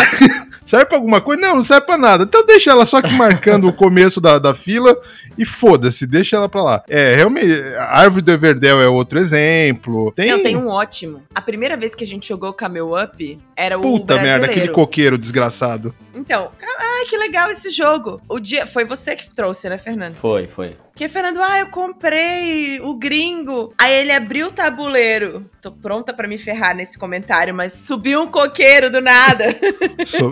[0.68, 1.42] Serve pra alguma coisa?
[1.42, 2.26] Não, não serve pra nada.
[2.26, 4.96] Então deixa ela só aqui marcando o começo da, da fila
[5.38, 6.84] e foda-se, deixa ela pra lá.
[6.90, 10.12] É, realmente, a árvore do Everdell é outro exemplo.
[10.12, 10.30] Tem...
[10.30, 11.24] Eu tenho um ótimo.
[11.34, 15.18] A primeira vez que a gente jogou Camel Up era o Puta merda, aquele coqueiro
[15.18, 15.96] desgraçado.
[16.14, 18.22] Então, ai, que legal esse jogo.
[18.28, 20.16] O dia foi você que trouxe, né, Fernando?
[20.16, 20.76] foi, foi.
[20.98, 23.72] Porque, Fernando, ah, eu comprei o gringo.
[23.78, 25.48] Aí ele abriu o tabuleiro.
[25.62, 29.56] Tô pronta pra me ferrar nesse comentário, mas subiu um coqueiro do nada.
[30.08, 30.32] Su-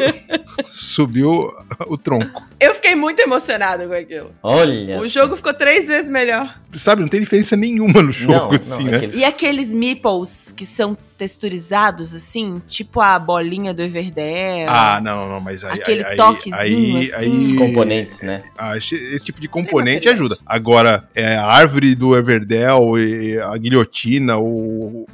[0.72, 1.52] Subiu
[1.86, 2.42] o tronco.
[2.60, 4.32] Eu fiquei muito emocionada com aquilo.
[4.42, 6.60] Olha O jogo ficou três vezes melhor.
[6.76, 8.98] Sabe, não tem diferença nenhuma no jogo, Não, assim, não, né?
[8.98, 14.68] aquele- E aqueles meeples que são texturizados, assim, tipo a bolinha do Everdell.
[14.68, 15.80] Ah, não, não, mas aí.
[15.80, 17.40] Aquele aí, aí- toquezinho, aí, assim.
[17.40, 18.44] Os componentes, né?
[18.58, 20.38] Ah, esse, tipo de componente ajuda.
[20.56, 25.06] Agora, é, a árvore do Everdell, e a guilhotina, o, o,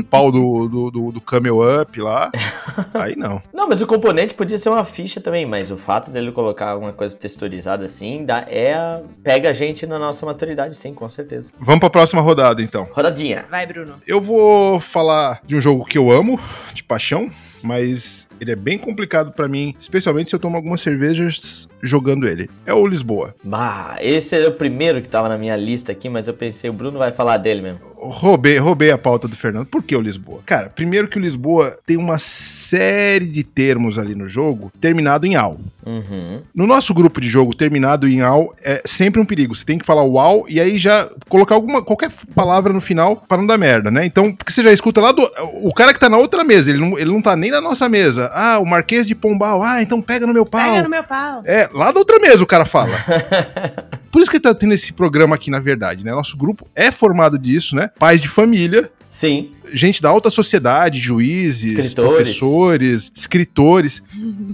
[0.00, 2.30] o pau do, do, do, do Camel Up lá,
[2.92, 3.42] aí não.
[3.50, 6.92] Não, mas o componente podia ser uma ficha também, mas o fato dele colocar alguma
[6.92, 11.50] coisa texturizada assim, dá, é a- pega a gente na nossa maturidade, sim, com certeza.
[11.58, 12.86] Vamos pra próxima rodada, então.
[12.92, 13.46] Rodadinha.
[13.50, 13.94] Vai, Bruno.
[14.06, 16.38] Eu vou falar de um jogo que eu amo,
[16.74, 17.30] de paixão,
[17.62, 22.48] mas ele é bem complicado pra mim, especialmente se eu tomo algumas cervejas jogando ele.
[22.64, 23.34] É o Lisboa.
[23.44, 26.72] Bah, esse era o primeiro que tava na minha lista aqui, mas eu pensei, o
[26.72, 27.80] Bruno vai falar dele mesmo.
[28.02, 29.66] Roubei, roubei a pauta do Fernando.
[29.66, 30.40] Por que o Lisboa?
[30.46, 35.36] Cara, primeiro que o Lisboa tem uma série de termos ali no jogo terminado em
[35.36, 35.60] AU.
[35.84, 36.40] Uhum.
[36.54, 39.54] No nosso grupo de jogo, terminado em AU é sempre um perigo.
[39.54, 43.38] Você tem que falar uau e aí já colocar alguma qualquer palavra no final para
[43.38, 44.06] não dar merda, né?
[44.06, 45.22] Então, porque você já escuta lá do.
[45.62, 47.88] O cara que tá na outra mesa, ele não, ele não tá nem na nossa
[47.88, 48.30] mesa.
[48.32, 49.62] Ah, o Marquês de Pombal.
[49.62, 50.70] Ah, então pega no meu pau.
[50.70, 51.42] Pega no meu pau.
[51.44, 52.92] É, lá da outra mesa o cara fala.
[54.10, 56.12] Por isso que tá tendo esse programa aqui, na verdade, né?
[56.12, 57.90] Nosso grupo é formado disso, né?
[57.98, 62.14] Pais de família, Sim, gente da alta sociedade, juízes, Escritores.
[62.14, 64.02] professores, escritores.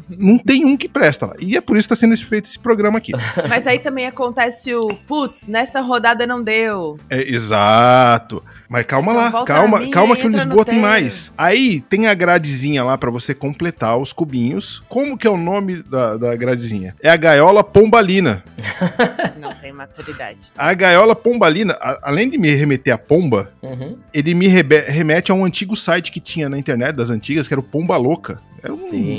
[0.08, 1.34] Não tem um que presta lá.
[1.38, 3.12] E é por isso que tá sendo feito esse programa aqui.
[3.50, 6.98] Mas aí também acontece o, putz, nessa rodada não deu.
[7.10, 8.42] É, exato.
[8.68, 11.32] Mas calma Então lá, calma, calma que o Lisboa tem mais.
[11.38, 14.82] Aí tem a gradezinha lá pra você completar os cubinhos.
[14.88, 16.94] Como que é o nome da, da gradezinha?
[17.02, 18.42] É a gaiola pombalina.
[19.38, 20.38] Não tem maturidade.
[20.56, 23.96] A gaiola pombalina, a- além de me remeter a pomba, uhum.
[24.12, 27.54] ele me rebe- remete a um antigo site que tinha na internet das antigas, que
[27.54, 28.40] era o Pomba Louca.
[28.62, 29.18] Era um, sim.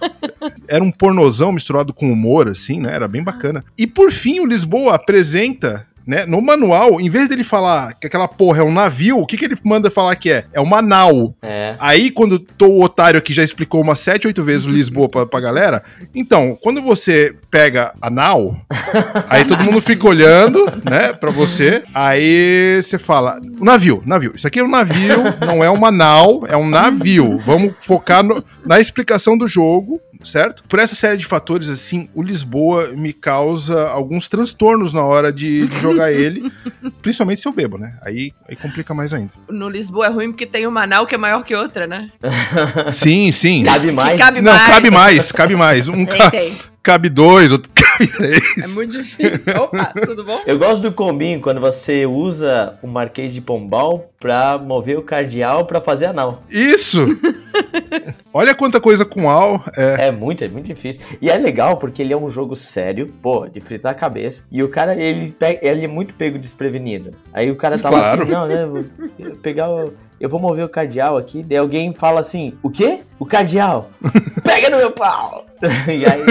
[0.68, 2.92] era um pornozão misturado com humor, assim, né?
[2.94, 3.64] Era bem bacana.
[3.76, 6.24] E por fim, o Lisboa apresenta né?
[6.24, 9.44] No manual, em vez dele falar que aquela porra é um navio, o que, que
[9.44, 10.44] ele manda falar que é?
[10.54, 11.34] É uma nau.
[11.42, 11.76] É.
[11.78, 15.26] Aí, quando tô o otário aqui já explicou umas 7, 8 vezes o Lisboa pra,
[15.26, 15.82] pra galera,
[16.14, 18.56] então, quando você pega a nau,
[19.28, 24.46] aí todo mundo fica olhando, né, pra você, aí você fala, o navio, navio, isso
[24.46, 28.80] aqui é um navio, não é uma nau, é um navio, vamos focar no- na
[28.80, 30.62] explicação do jogo, certo?
[30.68, 35.66] Por essa série de fatores, assim, o Lisboa me causa alguns transtornos na hora de,
[35.68, 36.50] de jogar ele,
[37.02, 39.30] principalmente se eu bebo, né, aí, aí complica mais ainda.
[39.48, 42.10] No Lisboa é ruim porque tem uma nau que é maior que outra, né?
[42.92, 43.64] Sim, sim.
[43.64, 44.12] Cabe mais.
[44.12, 44.66] Que cabe Não, mais.
[44.74, 45.88] cabe mais, cabe mais.
[45.88, 46.56] Um Tem, ca- tem.
[46.82, 48.58] cabe dois, outro cabe três.
[48.62, 49.54] É muito difícil.
[49.56, 50.40] Opa, tudo bom?
[50.46, 55.64] Eu gosto do combinho quando você usa o Marquês de Pombal pra mover o cardeal
[55.66, 56.42] pra fazer a nau.
[56.50, 57.06] Isso!
[58.32, 59.62] Olha quanta coisa com Al.
[59.76, 61.02] É, É muito, é muito difícil.
[61.20, 64.44] E é legal porque ele é um jogo sério, pô, de fritar a cabeça.
[64.52, 67.12] E o cara, ele, ele é muito pego desprevenido.
[67.32, 68.22] Aí o cara tá lá Claro.
[68.22, 68.66] assim, não, né?
[68.66, 68.84] Vou
[69.42, 69.92] pegar o.
[70.20, 71.42] Eu vou mover o cardeal aqui.
[71.42, 73.00] Daí alguém fala assim: O quê?
[73.18, 73.88] O cardeal?
[74.44, 75.46] Pega no meu pau!
[75.88, 76.22] e aí.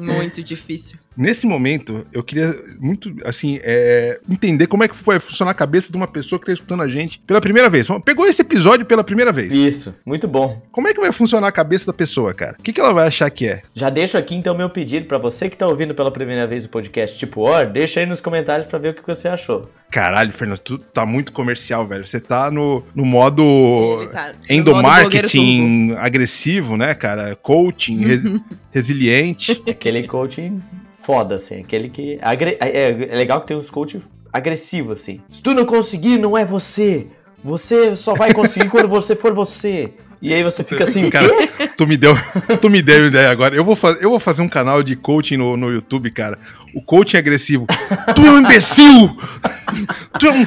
[0.00, 0.98] Muito difícil.
[1.16, 5.90] nesse momento, eu queria muito, assim, é, entender como é que vai funcionar a cabeça
[5.90, 7.86] de uma pessoa que tá escutando a gente pela primeira vez.
[8.04, 9.52] Pegou esse episódio pela primeira vez.
[9.52, 10.62] Isso, muito bom.
[10.72, 12.56] Como é que vai funcionar a cabeça da pessoa, cara?
[12.58, 13.62] O que, que ela vai achar que é?
[13.74, 16.68] Já deixo aqui então meu pedido pra você que tá ouvindo pela primeira vez o
[16.68, 19.68] podcast Tipo Or, deixa aí nos comentários pra ver o que você achou.
[19.90, 22.06] Caralho, Fernando, tu tá muito comercial, velho.
[22.06, 27.34] Você tá no, no modo tá no modo endomarketing agressivo, né, cara?
[27.64, 29.62] Coaching, res- resiliente.
[29.68, 30.60] Aquele coaching
[31.02, 31.60] foda, assim.
[31.60, 32.18] Aquele que.
[32.22, 34.00] agre- É, é legal que tem uns coaching
[34.32, 35.20] agressivos, assim.
[35.30, 37.06] Se tu não conseguir, não é você.
[37.42, 39.92] Você só vai conseguir quando você for você.
[40.22, 41.30] E aí você fica assim, Cara,
[41.78, 42.14] tu me deu,
[42.60, 43.54] tu me deu ideia agora.
[43.56, 46.38] Eu vou, fa- eu vou fazer um canal de coaching no, no YouTube, cara.
[46.74, 47.66] O coaching agressivo.
[48.14, 49.16] Tu é um imbecil!
[50.18, 50.46] Tu é um.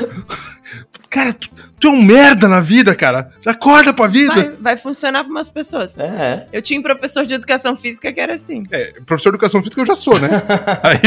[1.10, 1.50] Cara, tu,
[1.84, 3.30] tu é um merda na vida, cara.
[3.46, 4.34] Acorda pra vida.
[4.34, 5.98] Vai, vai funcionar para umas pessoas.
[5.98, 6.48] É.
[6.54, 8.64] Eu tinha um professor de educação física que era assim.
[8.72, 10.30] É, professor de educação física eu já sou, né?
[10.82, 11.00] Aí,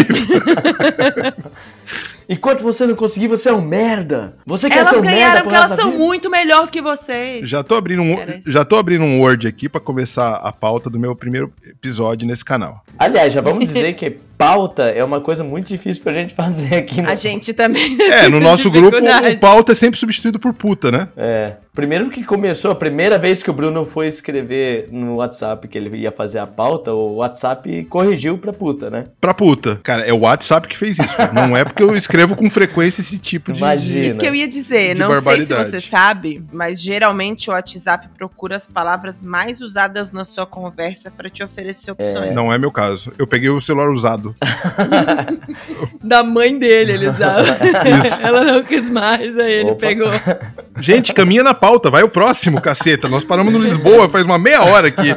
[2.28, 4.36] Enquanto você não conseguir, você é um merda.
[4.44, 6.04] Você quer Elas ser um merda ganharam pro porque elas são vida?
[6.04, 7.48] muito melhor que vocês.
[7.48, 10.98] já tô abrindo um, já tô abrindo um Word aqui pra começar a pauta do
[10.98, 12.84] meu primeiro episódio nesse canal.
[12.98, 17.00] Aliás, já vamos dizer que pauta é uma coisa muito difícil pra gente fazer aqui
[17.02, 17.08] no...
[17.08, 17.96] A gente também.
[18.00, 21.08] É, no nosso grupo o pauta é sempre substituído por puta, né?
[21.16, 21.54] É.
[21.76, 25.94] Primeiro que começou, a primeira vez que o Bruno foi escrever no WhatsApp que ele
[25.98, 29.04] ia fazer a pauta, o WhatsApp corrigiu pra puta, né?
[29.20, 29.78] Pra puta.
[29.82, 31.14] Cara, é o WhatsApp que fez isso.
[31.34, 33.58] Não é porque eu escrevo com frequência esse tipo de.
[33.58, 34.06] Imagina.
[34.06, 38.56] Isso que eu ia dizer, não sei se você sabe, mas geralmente o WhatsApp procura
[38.56, 42.34] as palavras mais usadas na sua conversa para te oferecer opções.
[42.34, 43.12] Não é meu caso.
[43.18, 44.25] Eu peguei o celular usado.
[46.02, 47.46] Da mãe dele, ele usava.
[48.22, 49.80] Ela não quis mais, aí ele Opa.
[49.80, 50.10] pegou.
[50.80, 53.08] Gente, caminha na pauta, vai o próximo, caceta.
[53.08, 55.14] Nós paramos no Lisboa faz uma meia hora aqui.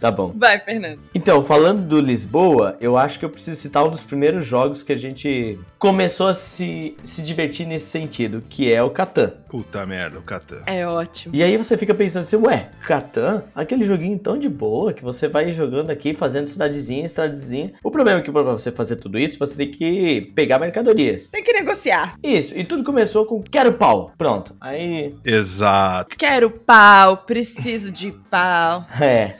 [0.00, 0.32] Tá bom.
[0.36, 1.00] Vai, Fernando.
[1.14, 4.92] Então, falando do Lisboa, eu acho que eu preciso citar um dos primeiros jogos que
[4.92, 9.32] a gente começou a se, se divertir nesse sentido, que é o Catan.
[9.48, 10.62] Puta merda, o Catan.
[10.66, 11.34] É ótimo.
[11.34, 13.44] E aí você fica pensando assim, ué, Catan?
[13.54, 17.72] Aquele joguinho tão de boa que você vai jogando aqui, fazendo cidadezinha, cidadezinha.
[17.82, 21.26] O problema é que pra você fazer tudo isso, você tem que pegar mercadorias.
[21.28, 22.14] Tem que negociar.
[22.22, 24.12] Isso, e tudo começou com quero pau.
[24.16, 24.54] Pronto.
[24.60, 26.16] Aí, Exato.
[26.16, 28.84] Quero pau, preciso de pau.
[29.00, 29.36] é.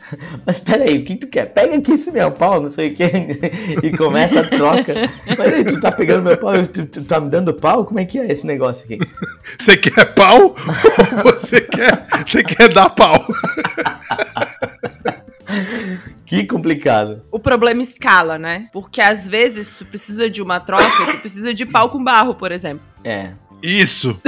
[0.49, 1.45] Mas peraí, o que tu quer?
[1.53, 3.05] Pega aqui esse meu pau, não sei o que.
[3.85, 4.95] e começa a troca.
[5.27, 7.85] Mas aí, tu tá pegando meu pau e tu, tu tá me dando pau?
[7.85, 8.99] Como é que é esse negócio aqui?
[9.61, 10.55] Você quer pau
[11.23, 13.27] ou você quer, você quer dar pau?
[16.25, 17.23] Que complicado.
[17.31, 18.71] O problema escala, né?
[18.73, 22.35] Porque às vezes tu precisa de uma troca e tu precisa de pau com barro,
[22.35, 22.87] por exemplo.
[23.05, 23.33] É,
[23.63, 24.19] Isso.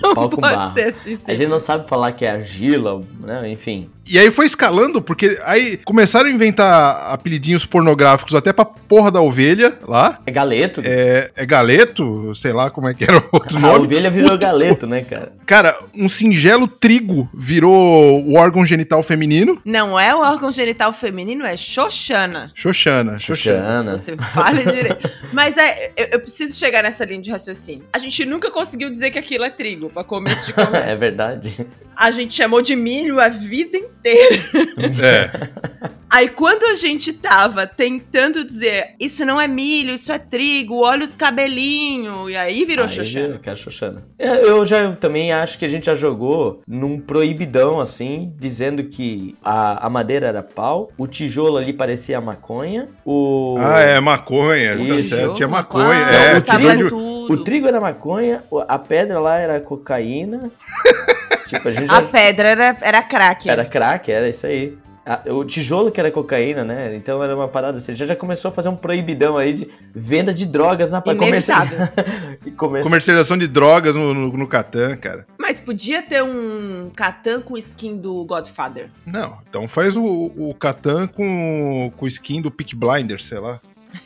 [0.00, 0.74] pau com Pode barro.
[0.74, 1.32] ser assim, sim.
[1.32, 3.50] A gente não sabe falar que é argila, né?
[3.50, 3.90] Enfim.
[4.08, 9.20] E aí foi escalando, porque aí começaram a inventar apelidinhos pornográficos até pra porra da
[9.20, 10.18] ovelha lá.
[10.26, 10.80] É galeto.
[10.84, 13.84] É, é galeto, sei lá como é que era o outro a nome.
[13.84, 15.32] ovelha virou galeto, né, cara?
[15.44, 19.60] Cara, um singelo trigo virou o órgão genital feminino.
[19.64, 22.50] Não é o órgão genital feminino, é Xoxana.
[22.54, 23.98] Xoxana, Xoxana.
[23.98, 25.10] Você fala direito.
[25.32, 27.84] Mas é, eu, eu preciso chegar nessa linha de raciocínio.
[27.92, 30.78] A gente nunca conseguiu dizer que aquilo é trigo, pra começo de conversa.
[30.90, 31.66] É verdade.
[31.94, 33.97] A gente chamou de milho a vida inteira.
[34.08, 35.88] É.
[36.10, 41.04] Aí quando a gente tava tentando dizer, isso não é milho, isso é trigo, olha
[41.04, 43.34] os cabelinhos, e aí virou Aí Xoxana.
[43.34, 44.02] Eu quero Xoxana.
[44.18, 49.36] É, Eu já também acho que a gente já jogou num proibidão, assim, dizendo que
[49.44, 53.56] a, a madeira era pau, o tijolo ali parecia maconha, o...
[53.58, 54.78] Ah, é maconha.
[54.78, 55.10] tá Isso.
[55.10, 56.06] certo, Tinha Jogo, maconha.
[56.06, 56.94] quase, É, o de-.
[57.34, 60.50] O trigo era maconha, o- a pedra lá era cocaína.
[61.48, 62.02] tipo, a gente A já...
[62.02, 63.48] pedra era, era crack.
[63.48, 64.76] Era crack, era isso aí.
[65.10, 66.94] Ah, O tijolo que era cocaína, né?
[66.94, 67.96] Então era uma parada assim.
[67.96, 71.88] Já já começou a fazer um proibidão aí de venda de drogas na Inevitável.
[72.44, 75.26] E comerci- Comercialização de drogas no, no, no Catan, cara.
[75.38, 78.90] Mas podia ter um Catan com skin do Godfather.
[79.06, 83.60] Não, então faz o, o Catan com, com skin do Peak Blinder, sei lá.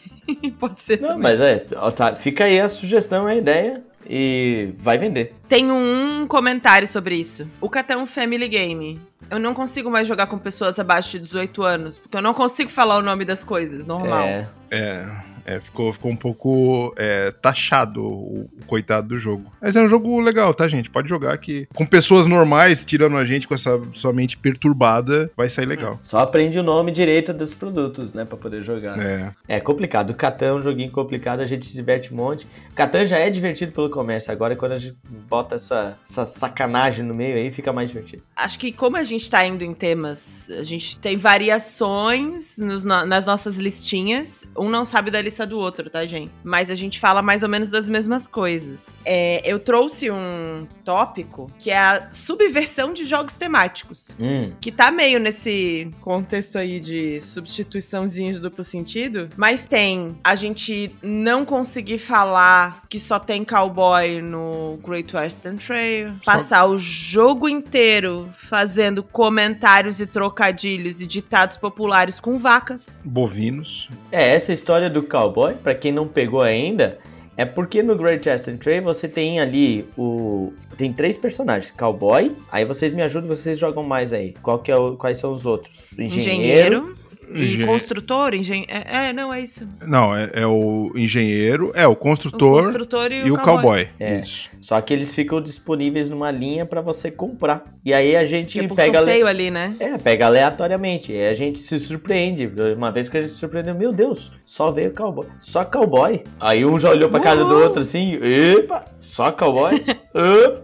[0.60, 1.22] Pode ser Não, também.
[1.22, 1.64] mas é,
[1.96, 5.34] tá, fica aí a sugestão, a ideia e vai vender.
[5.48, 7.48] Tenho um comentário sobre isso.
[7.60, 9.00] O Catan é um family game.
[9.30, 12.70] Eu não consigo mais jogar com pessoas abaixo de 18 anos, porque eu não consigo
[12.70, 14.24] falar o nome das coisas, normal.
[14.24, 15.06] É, É,
[15.44, 19.50] é ficou, ficou um pouco é, taxado o, o coitado do jogo.
[19.60, 20.90] Mas é um jogo legal, tá, gente?
[20.90, 25.48] Pode jogar que com pessoas normais, tirando a gente com essa sua mente perturbada, vai
[25.50, 25.98] sair legal.
[26.02, 28.98] só aprende o nome direito dos produtos, né, Pra poder jogar.
[28.98, 29.32] É.
[29.48, 30.10] É complicado.
[30.10, 32.46] O Catan é um joguinho complicado, a gente se diverte um monte.
[32.74, 34.96] Catan já é divertido pelo comércio, agora quando a gente
[35.28, 38.22] bota essa, essa sacanagem no meio aí, fica mais divertido.
[38.36, 43.06] Acho que como a gente tá indo em temas, a gente tem variações nos no-
[43.06, 44.46] nas nossas listinhas.
[44.56, 46.30] Um não sabe da lista do outro, tá, gente?
[46.44, 48.88] Mas a gente fala mais ou menos das mesmas coisas.
[49.04, 54.16] É, eu trouxe um tópico que é a subversão de jogos temáticos.
[54.20, 60.34] Hum, Que tá meio nesse contexto aí de substituiçãozinha de duplo sentido, mas tem a
[60.34, 66.76] gente não conseguir falar que só tem cowboy no Great Western Trail, Só- passar o
[66.78, 73.00] jogo inteiro fazendo comentários e trocadilhos e ditados populares com vacas.
[73.04, 73.88] Bovinos.
[74.10, 75.21] É, essa história do cowboy,
[75.62, 76.98] pra quem não pegou ainda,
[77.36, 80.52] é porque no Great Western Trail você tem ali o.
[80.76, 82.32] Tem três personagens, cowboy.
[82.50, 84.34] Aí vocês me ajudam, vocês jogam mais aí.
[84.42, 85.84] Qual que é o- quais são os outros?
[85.98, 86.94] O Engenheiro.
[87.34, 88.64] E Engen- construtor, engen...
[88.68, 89.66] é, é, não, é isso.
[89.86, 93.88] Não, é, é o engenheiro, é o O construtor, construtor e, e o cowboy.
[93.98, 94.20] É.
[94.20, 94.50] Isso.
[94.60, 97.64] Só que eles ficam disponíveis numa linha pra você comprar.
[97.84, 98.98] E aí a gente Tipo, pega.
[98.98, 99.74] ale- sorteio ali, né?
[99.80, 101.12] É, pega aleatoriamente.
[101.12, 102.50] E aí a gente se surpreende.
[102.76, 105.26] Uma vez que a gente se surpreendeu, meu Deus, só veio cowboy.
[105.40, 106.22] Só cowboy.
[106.40, 109.74] Aí um já olhou pra cara do outro assim, epa, só cowboy?
[110.14, 110.62] Epa,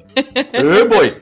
[0.55, 1.17] e boy.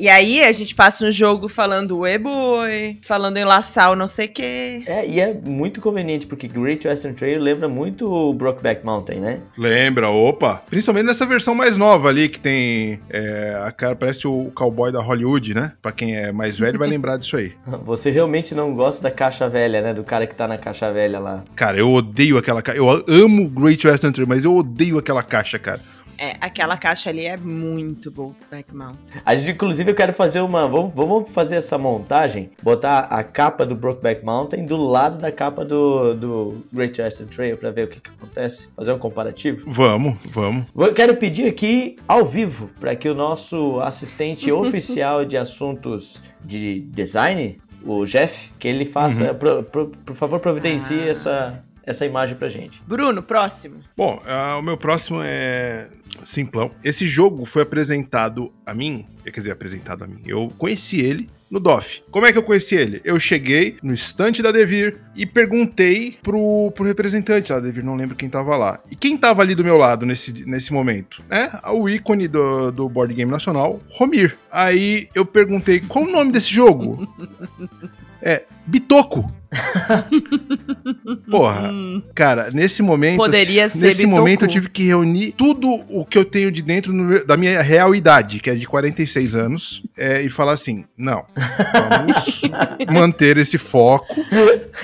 [0.00, 4.08] E aí a gente passa um jogo falando e boi, falando em laçar o não
[4.08, 4.82] sei o quê.
[4.86, 9.40] É, e é muito conveniente, porque Great Western Trail lembra muito o Brokeback Mountain, né?
[9.58, 10.62] Lembra, opa.
[10.70, 15.02] Principalmente nessa versão mais nova ali, que tem é, a cara, parece o cowboy da
[15.02, 15.72] Hollywood, né?
[15.82, 17.52] Pra quem é mais velho vai lembrar disso aí.
[17.84, 19.92] Você realmente não gosta da caixa velha, né?
[19.92, 21.44] Do cara que tá na caixa velha lá.
[21.54, 22.78] Cara, eu odeio aquela caixa.
[22.78, 25.80] Eu amo Great Western Trail, mas eu odeio aquela caixa, cara.
[26.22, 28.98] É, aquela caixa ali é muito boa, Back Mountain.
[29.24, 30.68] A gente, inclusive, eu quero fazer uma.
[30.68, 35.64] Vamos, vamos fazer essa montagem, botar a capa do Brokeback Mountain do lado da capa
[35.64, 38.68] do, do Great Western Trail pra ver o que, que acontece.
[38.76, 39.72] Fazer um comparativo.
[39.72, 40.66] Vamos, vamos.
[40.76, 46.80] Eu quero pedir aqui ao vivo para que o nosso assistente oficial de assuntos de
[46.80, 51.08] design, o Jeff, que ele faça, pro- pro- por favor, providencie Ah.
[51.08, 52.82] essa, essa imagem pra gente.
[52.86, 53.80] Bruno, próximo.
[53.96, 55.88] Bom, ah, o meu próximo é
[56.24, 56.70] simplão.
[56.82, 60.20] Esse jogo foi apresentado a mim, quer dizer, apresentado a mim.
[60.26, 62.02] Eu conheci ele no DOF.
[62.10, 63.00] Como é que eu conheci ele?
[63.04, 68.14] Eu cheguei no estante da Devir e perguntei pro, pro representante da Devir, não lembro
[68.14, 68.80] quem tava lá.
[68.90, 71.22] E quem tava ali do meu lado nesse, nesse momento?
[71.28, 74.36] É o ícone do, do Board Game Nacional, Romir.
[74.50, 77.08] Aí eu perguntei, qual o nome desse jogo?
[78.22, 79.30] É, Bitoco.
[81.28, 83.16] Porra, Hum, Cara, nesse momento.
[83.16, 86.92] Poderia ser Nesse momento eu tive que reunir tudo o que eu tenho de dentro
[86.92, 91.24] no da minha real idade, que é de 46 anos, é, e falar assim: não,
[91.72, 92.42] vamos
[92.92, 94.14] manter esse foco.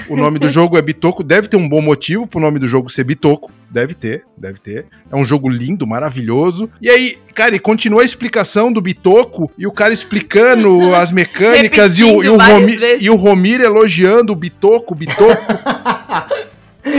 [0.08, 2.90] O nome do jogo é Bitoco, deve ter um bom motivo pro nome do jogo
[2.90, 3.52] ser Bitoco.
[3.70, 4.86] Deve ter, deve ter.
[5.10, 6.70] É um jogo lindo, maravilhoso.
[6.80, 11.98] E aí, cara, e continua a explicação do Bitoco e o cara explicando as mecânicas
[11.98, 13.04] e o, e, o Repetindo várias Romi- vezes.
[13.06, 15.42] e o Romir elogiando o Bitoco, o Bitoco.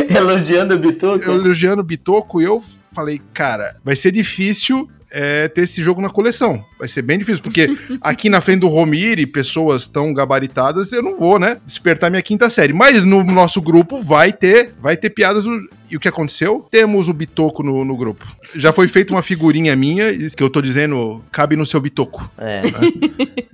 [0.10, 1.26] Elogiando o Bituca.
[1.30, 6.02] eu elogiando o Bitoco e eu falei, cara, vai ser difícil é, ter esse jogo
[6.02, 6.64] na coleção.
[6.78, 11.02] Vai ser bem difícil, porque aqui na frente do Romir e pessoas tão gabaritadas, eu
[11.02, 12.74] não vou, né, despertar minha quinta série.
[12.74, 15.46] Mas no nosso grupo vai ter, vai ter piadas
[15.90, 16.68] E o que aconteceu?
[16.70, 18.26] Temos o Bitoco no, no grupo.
[18.56, 22.30] Já foi feita uma figurinha minha, que eu tô dizendo, cabe no seu Bitoco.
[22.38, 22.62] É.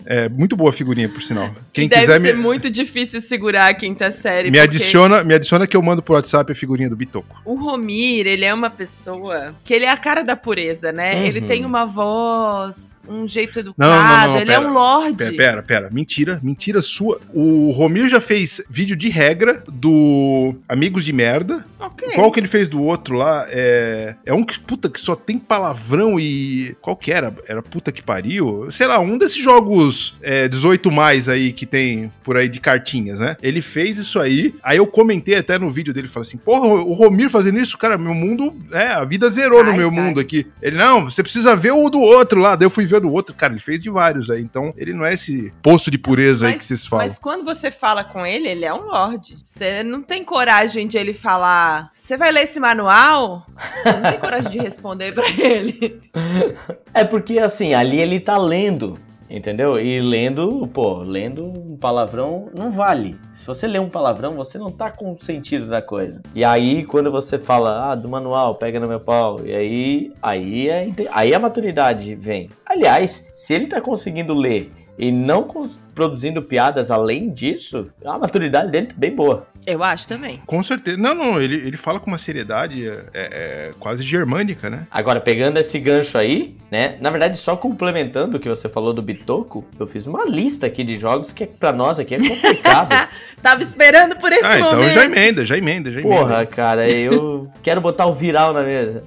[0.06, 1.50] É muito boa a figurinha, por sinal.
[1.72, 4.52] Quem Deve quiser ser me, muito difícil segurar a quinta série.
[4.52, 7.41] me porque adiciona, me adiciona que eu mando pro WhatsApp a figurinha do Bitoco.
[7.46, 11.15] O Romir, ele é uma pessoa que ele é a cara da pureza, né?
[11.15, 11.26] Uhum.
[11.26, 14.63] Ele tem uma voz, um jeito educado, não, não, não, ele pera.
[14.63, 15.17] é um lorde.
[15.17, 15.89] Pera, pera, pera.
[15.91, 17.19] Mentira, mentira sua.
[17.33, 21.65] O Romir já fez vídeo de regra do Amigos de Merda.
[21.79, 22.12] Ok.
[22.15, 23.45] Qual que ele fez do outro lá?
[23.49, 26.75] É, é um que, puta, que só tem palavrão e.
[26.81, 27.33] Qual que era?
[27.47, 28.71] Era puta que pariu?
[28.71, 33.19] Sei lá, um desses jogos é, 18 mais aí que tem por aí de cartinhas,
[33.19, 33.35] né?
[33.41, 34.56] Ele fez isso aí.
[34.63, 37.97] Aí eu comentei até no vídeo dele, falei assim: porra, o Romir fazendo isso, cara,
[37.97, 38.56] meu mundo.
[38.71, 40.01] É, a vida zerou no Ai, meu cara.
[40.01, 40.47] mundo aqui.
[40.62, 42.56] Ele, não, você precisa ver o do outro lá.
[42.56, 43.35] Daí eu fui ver o do outro.
[43.35, 44.41] Cara, ele fez de vários aí.
[44.41, 47.06] Então, ele não é esse poço de pureza aí que vocês falam.
[47.06, 49.37] Mas quando você fala com ele, ele é um lorde.
[49.44, 53.46] Você não tem coragem de ele falar, você vai ler esse manual?
[53.83, 56.02] Você não tem coragem de responder pra ele.
[56.96, 59.00] É porque, assim, ali ele tá lendo,
[59.34, 59.79] entendeu?
[59.79, 63.15] E lendo, pô, lendo um palavrão não vale.
[63.34, 66.21] Se você lê um palavrão, você não tá com o sentido da coisa.
[66.36, 70.69] E aí, quando você fala, ah, do manual, pega no meu pau, e aí, aí,
[70.69, 72.50] é, aí a maturidade vem.
[72.63, 75.48] Aliás, se ele tá conseguindo ler e não
[75.96, 79.48] produzindo piadas além disso, a maturidade dele tá bem boa.
[79.65, 80.41] Eu acho também.
[80.45, 80.97] Com certeza.
[80.97, 84.87] Não, não, ele, ele fala com uma seriedade é, é quase germânica, né?
[84.91, 86.97] Agora, pegando esse gancho aí, né?
[86.99, 90.83] Na verdade, só complementando o que você falou do Bitoco, eu fiz uma lista aqui
[90.83, 93.09] de jogos que pra nós aqui é complicado.
[93.41, 94.93] Tava esperando por esse ah, então momento.
[94.93, 96.15] já emenda, já emenda, já emenda.
[96.15, 99.03] Porra, cara, eu quero botar o viral na mesa.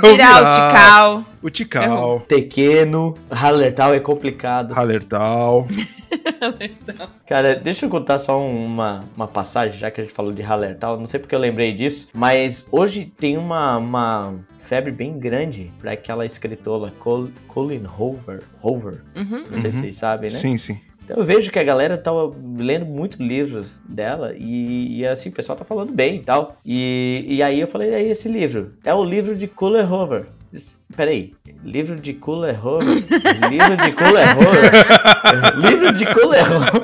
[0.00, 1.31] Virar o Tical.
[1.42, 4.72] O Tikal, Pequeno, Hallertal é complicado.
[4.74, 5.66] Hallertal.
[7.26, 10.98] Cara, deixa eu contar só uma, uma passagem, já que a gente falou de Hallertal,
[10.98, 15.92] não sei porque eu lembrei disso, mas hoje tem uma, uma febre bem grande pra
[15.92, 19.44] aquela escritora Col Colin Hoover, Hoover, Uhum.
[19.50, 19.82] não sei se Uhum.
[19.82, 20.38] vocês sabem, né?
[20.38, 20.78] Sim, sim.
[21.04, 22.12] Então eu vejo que a galera tá
[22.56, 26.56] lendo muito livros dela e, e, assim, o pessoal tá falando bem e tal.
[26.64, 28.74] E, e aí eu falei, aí esse livro?
[28.84, 30.26] É o livro de Cooler Hover.
[30.94, 31.32] Peraí,
[31.64, 33.02] livro de Cooler Hover?
[33.48, 35.56] livro de Cooler Hover?
[35.56, 36.82] livro de Cooler Hover?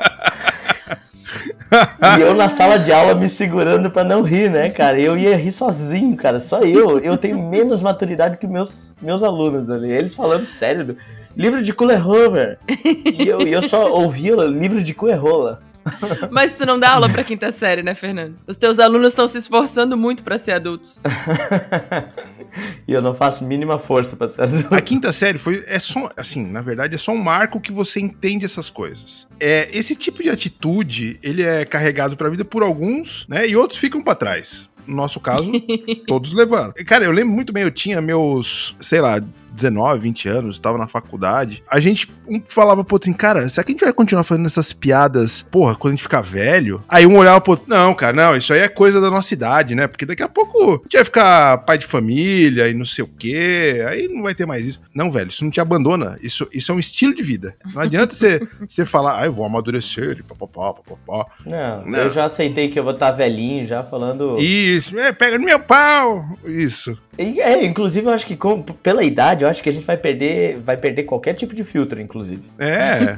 [2.16, 4.98] E eu na sala de aula me segurando pra não rir, né, cara?
[4.98, 6.40] Eu ia rir sozinho, cara.
[6.40, 6.98] Só eu.
[6.98, 9.90] Eu tenho menos maturidade que meus, meus alunos ali.
[9.90, 10.96] Eles falando sério.
[11.36, 12.58] Livro de Cooler Hover.
[12.66, 15.60] E eu, eu só ouvia livro de Cuerrola.
[16.30, 18.36] Mas tu não dá aula pra quinta série, né, Fernando?
[18.46, 21.02] Os teus alunos estão se esforçando muito pra ser adultos.
[22.86, 24.74] e eu não faço mínima força pra ser adulto.
[24.74, 25.64] A quinta série foi.
[25.66, 26.10] É só.
[26.16, 29.26] Assim, na verdade, é só um marco que você entende essas coisas.
[29.40, 33.48] É, esse tipo de atitude, ele é carregado pra vida por alguns, né?
[33.48, 34.68] E outros ficam pra trás.
[34.86, 35.52] No nosso caso,
[36.08, 36.72] todos levaram.
[36.86, 39.20] Cara, eu lembro muito bem, eu tinha meus, sei lá,
[39.58, 41.62] 19, 20 anos, estava na faculdade.
[41.70, 42.08] A gente
[42.48, 45.74] falava pro outro assim, cara, será que a gente vai continuar fazendo essas piadas, porra,
[45.74, 46.82] quando a gente ficar velho?
[46.88, 49.74] Aí um olhava pro outro, não, cara, não, isso aí é coisa da nossa idade,
[49.74, 49.86] né?
[49.86, 53.08] Porque daqui a pouco a gente vai ficar pai de família e não sei o
[53.08, 54.80] quê, aí não vai ter mais isso.
[54.94, 57.54] Não, velho, isso não te abandona, isso, isso é um estilo de vida.
[57.74, 61.30] Não adianta você, você falar, ah, eu vou amadurecer, e papapá, papapá.
[61.46, 61.98] Não, Não.
[61.98, 64.38] eu já aceitei que eu vou estar velhinho já falando.
[64.38, 66.96] Isso, é, pega no meu pau, isso.
[67.18, 69.96] E, é, inclusive, eu acho que com- pela idade, eu acho que a gente vai
[69.96, 72.42] perder, vai perder qualquer tipo de filtro, inclusive.
[72.58, 73.16] É.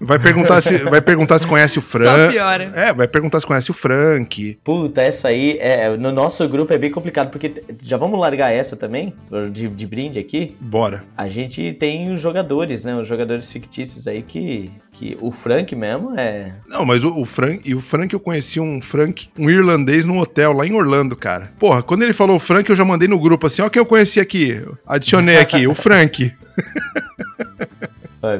[0.00, 2.32] Vai perguntar se, vai perguntar se conhece o Só Frank.
[2.32, 2.72] piora.
[2.74, 4.58] É, vai perguntar se conhece o Frank.
[4.64, 8.76] Puta, essa aí, é, no nosso grupo é bem complicado, porque já vamos largar essa
[8.76, 9.14] também,
[9.50, 10.56] de, de brinde aqui.
[10.60, 11.04] Bora.
[11.16, 12.94] A gente tem os jogadores, né?
[12.96, 16.54] Os jogadores fictícios aí que, que o Frank mesmo é.
[16.66, 20.18] Não, mas o, o Frank, e o Frank eu conheci um Frank, um irlandês num
[20.18, 21.52] hotel lá em Orlando, cara.
[21.58, 24.20] Porra, quando ele falou Frank, eu já mandei no grupo assim, ó quem eu conheci
[24.20, 24.60] aqui.
[24.86, 26.32] Adicionei aqui, o Frank.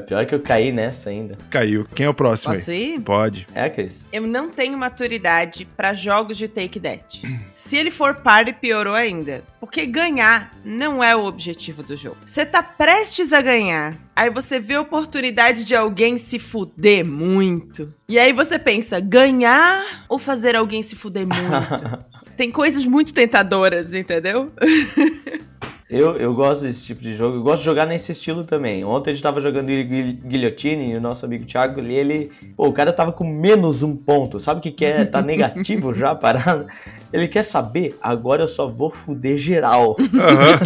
[0.07, 1.37] Pior que eu caí nessa ainda.
[1.51, 1.85] Caiu.
[1.93, 2.95] Quem é o próximo Posso aí?
[2.95, 3.01] ir?
[3.01, 3.49] Pode.
[3.53, 4.09] É, Cris?
[4.13, 7.23] Eu não tenho maturidade pra jogos de Take That.
[7.57, 9.43] Se ele for party, piorou ainda.
[9.59, 12.17] Porque ganhar não é o objetivo do jogo.
[12.25, 13.97] Você tá prestes a ganhar.
[14.15, 17.93] Aí você vê a oportunidade de alguém se fuder muito.
[18.09, 22.13] E aí você pensa, ganhar ou fazer alguém se fuder muito?
[22.37, 24.53] Tem coisas muito tentadoras, entendeu?
[25.93, 27.37] Eu, eu gosto desse tipo de jogo.
[27.37, 28.83] Eu gosto de jogar nesse estilo também.
[28.85, 32.31] Ontem a gente tava jogando Guil- Guilhotine e o nosso amigo Thiago ali, ele.
[32.57, 34.41] Pô, o cara tava com menos um ponto.
[34.41, 35.05] Sabe o que, que é?
[35.05, 36.67] Tá negativo já parado.
[37.13, 39.97] Ele quer saber, agora eu só vou fuder geral.
[40.01, 40.59] Aham.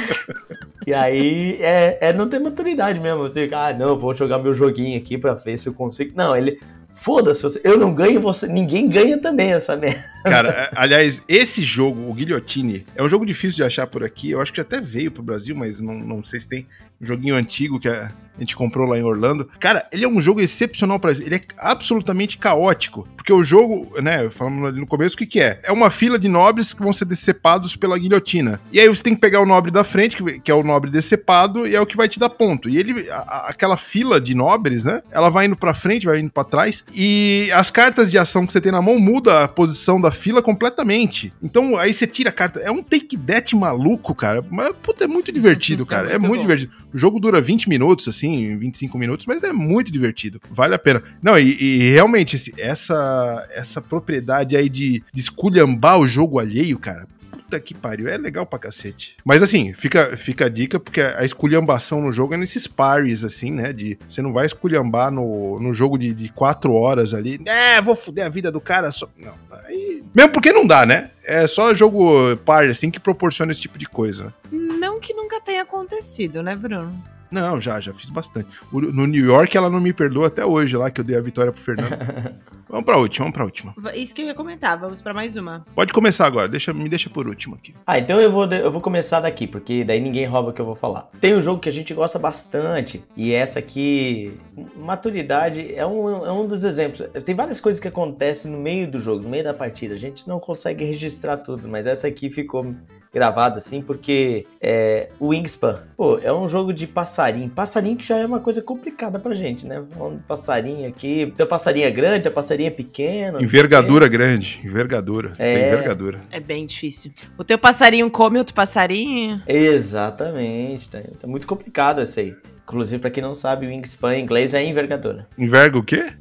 [0.86, 3.20] E aí é, é não ter maturidade mesmo.
[3.22, 6.12] Você fica, ah, não, vou jogar meu joguinho aqui pra ver se eu consigo.
[6.16, 6.58] Não, ele.
[6.88, 10.02] Foda-se, eu não ganho, você, ninguém ganha também essa merda.
[10.22, 14.30] Cara, aliás, esse jogo, o Guillotine, é um jogo difícil de achar por aqui.
[14.30, 16.66] Eu acho que até veio pro Brasil, mas não, não sei se tem
[17.00, 19.48] um joguinho antigo que a gente comprou lá em Orlando.
[19.58, 24.28] Cara, ele é um jogo excepcional para ele é absolutamente caótico, porque o jogo, né,
[24.30, 25.60] falando ali no começo, o que que é?
[25.62, 28.60] É uma fila de nobres que vão ser decepados pela guilhotina.
[28.72, 31.66] E aí você tem que pegar o nobre da frente, que é o nobre decepado,
[31.66, 32.68] e é o que vai te dar ponto.
[32.68, 36.30] E ele, a, aquela fila de nobres, né, ela vai indo para frente, vai indo
[36.30, 40.00] para trás, e as cartas de ação que você tem na mão muda a posição
[40.00, 41.32] da fila completamente.
[41.42, 44.44] Então aí você tira a carta, é um take that maluco, cara.
[44.50, 46.08] Mas puta, é muito divertido, cara.
[46.08, 46.72] É muito, é muito divertido.
[46.92, 50.40] O jogo dura 20 minutos, assim, 25 minutos, mas é muito divertido.
[50.50, 51.02] Vale a pena.
[51.22, 56.78] Não, e, e realmente, esse, essa, essa propriedade aí de, de esculhambar o jogo alheio,
[56.78, 57.06] cara,
[57.50, 59.16] puta que pariu, é legal pra cacete.
[59.24, 63.50] Mas assim, fica, fica a dica, porque a esculhambação no jogo é nesses pares, assim,
[63.50, 63.72] né?
[63.72, 67.40] De você não vai esculhambar no, no jogo de, de quatro horas ali.
[67.44, 69.08] É, vou foder a vida do cara só.
[69.18, 69.34] Não,
[69.64, 70.04] aí.
[70.14, 71.10] Mesmo porque não dá, né?
[71.24, 74.32] É só jogo par, assim, que proporciona esse tipo de coisa.
[74.50, 77.02] Não que nunca tenha acontecido, né, Bruno?
[77.30, 78.48] Não, já, já fiz bastante.
[78.72, 81.52] No New York ela não me perdoa até hoje, lá que eu dei a vitória
[81.52, 81.96] pro Fernando.
[82.68, 83.74] vamos pra última, vamos pra última.
[83.94, 85.64] Isso que eu ia comentar, vamos pra mais uma.
[85.74, 87.74] Pode começar agora, deixa, me deixa por último aqui.
[87.86, 90.66] Ah, então eu vou, eu vou começar daqui, porque daí ninguém rouba o que eu
[90.66, 91.08] vou falar.
[91.20, 94.32] Tem um jogo que a gente gosta bastante, e essa aqui,
[94.76, 97.08] maturidade, é um, é um dos exemplos.
[97.24, 99.94] Tem várias coisas que acontecem no meio do jogo, no meio da partida.
[99.94, 102.74] A gente não consegue registrar tudo, mas essa aqui ficou
[103.12, 106.86] gravado assim, porque é, o Wingspan, pô, é um jogo de
[107.20, 107.50] passarinho.
[107.50, 109.82] Passarinho que já é uma coisa complicada pra gente, né?
[109.98, 111.32] Um passarinho aqui.
[111.36, 113.42] Teu passarinho é grande, teu passarinho é pequeno.
[113.42, 115.34] Envergadura grande, envergadura.
[115.38, 116.20] É, envergadura.
[116.30, 117.12] É bem difícil.
[117.36, 119.42] O teu passarinho come outro passarinho?
[119.46, 120.88] Exatamente.
[120.88, 122.36] Tá, tá muito complicado esse aí.
[122.62, 125.26] Inclusive, pra quem não sabe, o Wingspan em inglês é envergadura.
[125.36, 126.12] Enverga o quê?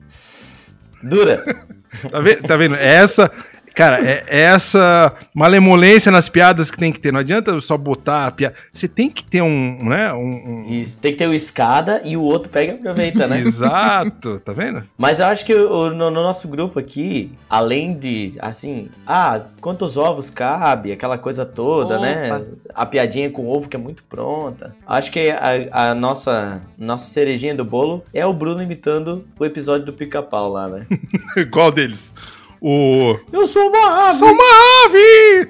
[1.03, 1.43] Dura.
[2.11, 2.41] tá, vendo?
[2.41, 2.75] tá vendo?
[2.75, 3.31] Essa,
[3.75, 7.11] Cara, é, é essa malemolência nas piadas que tem que ter.
[7.11, 8.55] Não adianta só botar a piada.
[8.73, 10.13] Você tem que ter um, né?
[10.13, 10.65] Um, um...
[10.69, 13.39] Isso, tem que ter o escada e o outro pega e aproveita, né?
[13.45, 14.83] Exato, tá vendo?
[14.97, 20.29] Mas eu acho que no, no, nosso grupo aqui, além de, assim, ah, quantos ovos
[20.29, 22.27] cabe, aquela coisa toda, né?
[22.27, 22.39] Opa.
[22.39, 22.45] né?
[22.73, 24.75] A piadinha com ovo que é muito pronta.
[24.87, 29.85] Acho que a, a nossa, nossa cerejinha do bolo é o Bruno imitando o episódio
[29.85, 30.85] do pica-pau lá, né?
[31.51, 32.11] Qual deles?
[32.61, 33.17] O.
[33.31, 34.19] Eu sou uma ave!
[34.19, 35.49] Sou uma ave!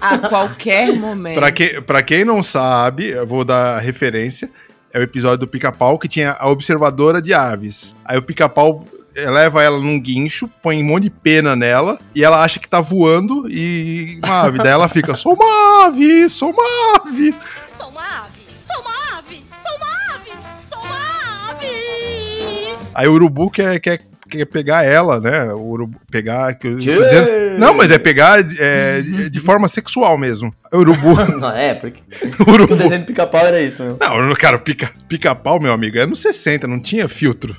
[0.00, 1.36] A qualquer momento.
[1.36, 4.50] pra, que, pra quem não sabe, eu vou dar a referência.
[4.92, 7.94] É o episódio do pica-pau que tinha a observadora de aves.
[8.04, 12.42] Aí o pica-pau leva ela num guincho, põe um monte de pena nela e ela
[12.42, 14.58] acha que tá voando e uma ave.
[14.58, 17.34] Daí ela fica: sou uma ave, sou uma ave.
[17.76, 20.30] Sou uma ave, sou uma ave, sou uma ave,
[20.68, 22.76] sou uma ave.
[22.94, 25.52] Aí o urubu quer, quer quer pegar ela, né?
[25.54, 26.54] O urubu, pegar.
[26.54, 30.52] Que eu, dizendo, não, mas é pegar é, de forma sexual mesmo.
[30.72, 31.14] Urubu.
[31.38, 32.00] não, é, porque,
[32.40, 32.58] urubu.
[32.58, 33.98] porque o desenho do pica-pau era isso, meu.
[34.00, 37.56] Não, cara, pica-pau, pica meu amigo, era nos 60, não tinha filtro.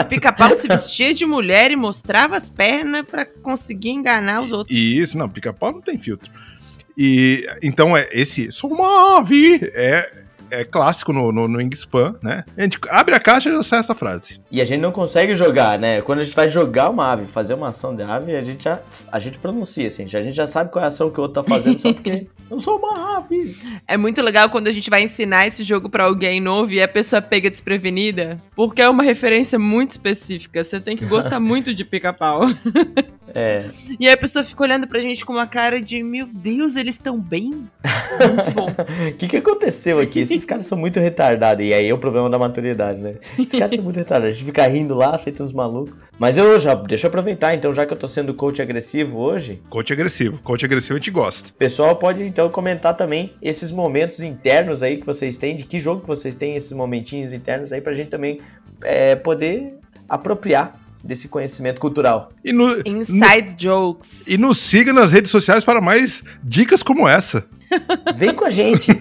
[0.00, 4.76] o pica-pau se vestia de mulher e mostrava as pernas para conseguir enganar os outros.
[4.76, 6.30] Isso, não, pica-pau não tem filtro.
[6.96, 12.44] E então é esse sou uma ave é é clássico no, no, no Wingspan, né?
[12.56, 14.38] A gente abre a caixa e já sai essa frase.
[14.50, 16.02] E a gente não consegue jogar, né?
[16.02, 18.78] Quando a gente vai jogar uma ave, fazer uma ação de ave, a gente já
[19.10, 21.42] a gente pronuncia, assim, a gente já sabe qual é a ação que o outro
[21.42, 23.56] tá fazendo, só porque eu sou uma ave.
[23.88, 26.88] É muito legal quando a gente vai ensinar esse jogo para alguém novo e a
[26.88, 30.62] pessoa pega desprevenida, porque é uma referência muito específica.
[30.62, 32.42] Você tem que gostar muito de pica-pau.
[33.34, 33.66] É.
[33.98, 36.94] E aí a pessoa fica olhando pra gente com uma cara de, meu Deus, eles
[36.94, 37.50] estão bem?
[37.50, 38.68] Muito bom.
[38.70, 40.20] O que, que aconteceu aqui?
[40.20, 41.64] Esses caras são muito retardados.
[41.64, 43.16] E aí é o problema da maturidade, né?
[43.38, 44.34] Esses caras são muito retardados.
[44.34, 45.94] A gente fica rindo lá, feito uns malucos.
[46.18, 49.60] Mas eu já, deixa eu aproveitar, então, já que eu tô sendo coach agressivo hoje.
[49.68, 50.38] Coach agressivo.
[50.38, 51.50] Coach agressivo a gente gosta.
[51.50, 55.78] O pessoal pode, então, comentar também esses momentos internos aí que vocês têm, de que
[55.78, 58.40] jogo que vocês têm, esses momentinhos internos aí, pra gente também
[58.82, 59.74] é, poder
[60.08, 62.28] apropriar desse conhecimento cultural.
[62.44, 64.26] E no, Inside no, jokes.
[64.28, 67.46] E nos siga nas redes sociais para mais dicas como essa.
[68.16, 68.92] Vem com a gente.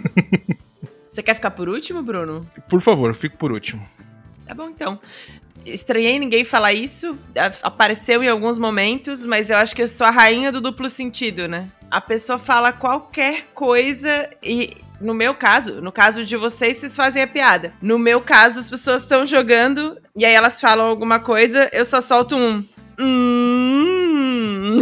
[1.09, 2.41] Você quer ficar por último, Bruno?
[2.69, 3.85] Por favor, fico por último.
[4.45, 4.99] Tá bom, então.
[5.65, 7.17] Estranhei ninguém falar isso.
[7.61, 11.47] Apareceu em alguns momentos, mas eu acho que eu sou a rainha do duplo sentido,
[11.47, 11.69] né?
[11.89, 17.23] A pessoa fala qualquer coisa e no meu caso, no caso de vocês, vocês fazem
[17.23, 17.73] a piada.
[17.81, 22.01] No meu caso, as pessoas estão jogando e aí elas falam alguma coisa, eu só
[22.01, 22.63] solto um.
[22.99, 24.79] Hum.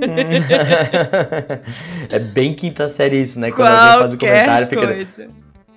[2.08, 3.50] é bem quinta série isso, né?
[3.50, 4.86] Quando Qualquer alguém faz o comentário, fica.
[4.86, 5.28] Coisa.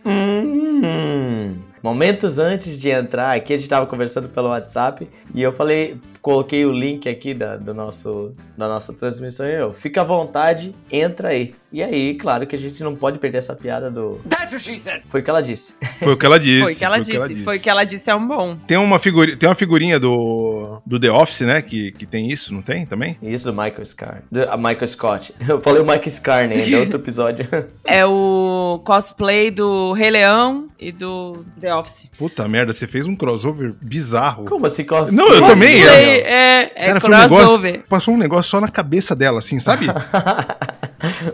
[0.06, 1.58] Hum.
[1.84, 6.66] Momentos antes de entrar aqui, a gente tava conversando pelo WhatsApp e eu falei, coloquei
[6.66, 11.30] o link aqui da, do nosso, da nossa transmissão e eu, fica à vontade, entra
[11.30, 11.54] aí.
[11.74, 14.22] E aí, claro que a gente não pode perder essa piada do.
[14.30, 15.02] That's what she said.
[15.08, 15.74] Foi o que ela disse.
[15.98, 16.62] Foi o que ela disse.
[16.62, 17.44] Foi o que ela disse.
[17.44, 18.56] Foi o que ela disse, é um bom.
[18.68, 21.64] Tem uma, figuri tem uma figurinha do, do The Office, né?
[21.64, 23.18] Que, que tem isso, não tem também?
[23.24, 24.22] Isso do Michael Scar.
[24.32, 25.34] Do, a Michael Scott.
[25.50, 26.72] Eu falei o Michael Scar, né?
[26.72, 27.48] É outro episódio.
[27.84, 32.06] é o cosplay do Rei Leão e do The Office.
[32.16, 34.46] Puta merda, você fez um crossover bizarro.
[34.46, 35.16] Como assim cosplay?
[35.16, 35.84] Não, eu Cosplay, também.
[35.84, 37.72] É, é Cara, foi um crossover.
[37.72, 39.88] negócio, passou um negócio só na cabeça dela, assim, sabe?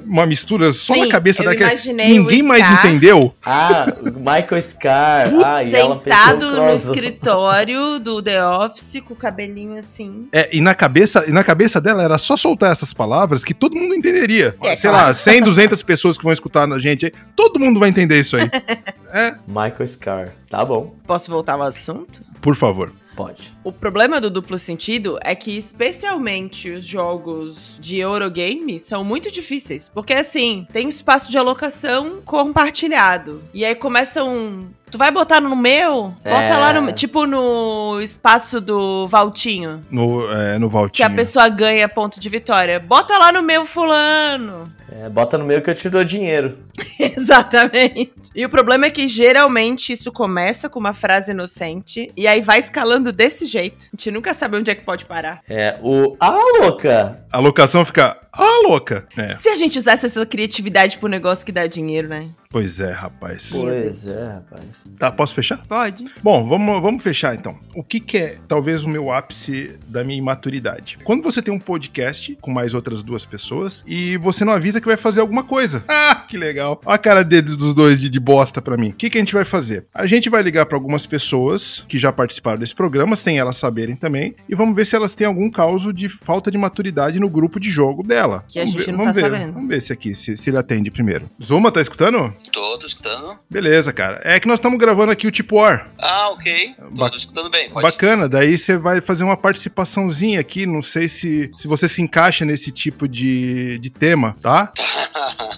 [0.06, 2.86] Uma mistura só Sim, na cabeça imaginei ninguém mais Scar.
[2.86, 3.34] entendeu.
[3.46, 5.28] ah, o Michael Scar.
[5.44, 10.28] Ah, e Sentado no escritório do The Office com o cabelinho assim.
[10.32, 13.76] É, e na cabeça, e na cabeça dela era só soltar essas palavras que todo
[13.76, 14.56] mundo entenderia.
[14.62, 15.08] É, Sei claro.
[15.08, 18.38] lá, 100, 200 pessoas que vão escutar a gente aí, todo mundo vai entender isso
[18.38, 18.50] aí.
[19.12, 20.30] É, Michael Scar.
[20.48, 22.22] Tá bom, Posso voltar ao assunto?
[22.40, 22.92] por favor.
[23.20, 23.54] Pode.
[23.66, 29.90] O problema do duplo sentido é que, especialmente os jogos de Eurogame, são muito difíceis.
[29.90, 33.44] Porque, assim, tem espaço de alocação compartilhado.
[33.54, 34.70] E aí começa um.
[34.92, 36.14] Tu vai botar no meu?
[36.24, 36.58] Bota É.
[36.58, 36.92] lá no.
[36.92, 39.82] Tipo no espaço do Valtinho.
[39.92, 41.08] No, é, no Que Valtinho.
[41.08, 42.80] a pessoa ganha ponto de vitória.
[42.80, 44.72] Bota lá no meu fulano.
[44.92, 46.58] É, bota no meio que eu te dou dinheiro.
[47.00, 48.12] Exatamente.
[48.34, 52.58] E o problema é que geralmente isso começa com uma frase inocente e aí vai
[52.60, 53.86] escalando desse jeito.
[53.86, 55.42] A gente nunca sabe onde é que pode parar.
[55.48, 56.16] É, o.
[56.20, 57.24] Ah, louca!
[57.32, 59.08] A locação fica, ah, louca.
[59.18, 62.30] É, Se a gente usasse essa criatividade pro negócio que dá dinheiro, né?
[62.52, 63.50] pois é, rapaz.
[63.52, 64.84] Pois é, rapaz.
[64.98, 65.62] Tá, posso fechar?
[65.68, 66.06] Pode.
[66.24, 67.56] Bom, vamos, vamos fechar então.
[67.76, 70.98] O que, que é talvez o meu ápice da minha imaturidade?
[71.04, 74.88] Quando você tem um podcast com mais outras duas pessoas e você não avisa que
[74.88, 75.84] vai fazer alguma coisa.
[76.10, 76.80] Ah, que legal.
[76.86, 78.90] Olha a cara deles dos dois de, de bosta pra mim.
[78.90, 79.86] O que, que a gente vai fazer?
[79.94, 83.96] A gente vai ligar pra algumas pessoas que já participaram desse programa, sem elas saberem
[83.96, 87.60] também, e vamos ver se elas têm algum caso de falta de maturidade no grupo
[87.60, 88.29] de jogo dela.
[88.48, 89.54] Que a Vamos gente ver, não vamos tá ver, sabendo.
[89.54, 91.30] Vamos ver se aqui, se, se ele atende primeiro.
[91.44, 92.34] Zuma, tá escutando?
[92.52, 93.38] Tô, tô escutando.
[93.50, 94.22] Beleza, cara.
[94.24, 95.90] É que nós estamos gravando aqui o Tipo War.
[95.98, 96.76] Ah, ok.
[96.78, 97.70] Tô, Ba- tô escutando bem.
[97.70, 97.84] Pode.
[97.84, 102.46] Bacana, daí você vai fazer uma participaçãozinha aqui, não sei se, se você se encaixa
[102.46, 104.72] nesse tipo de, de tema, tá?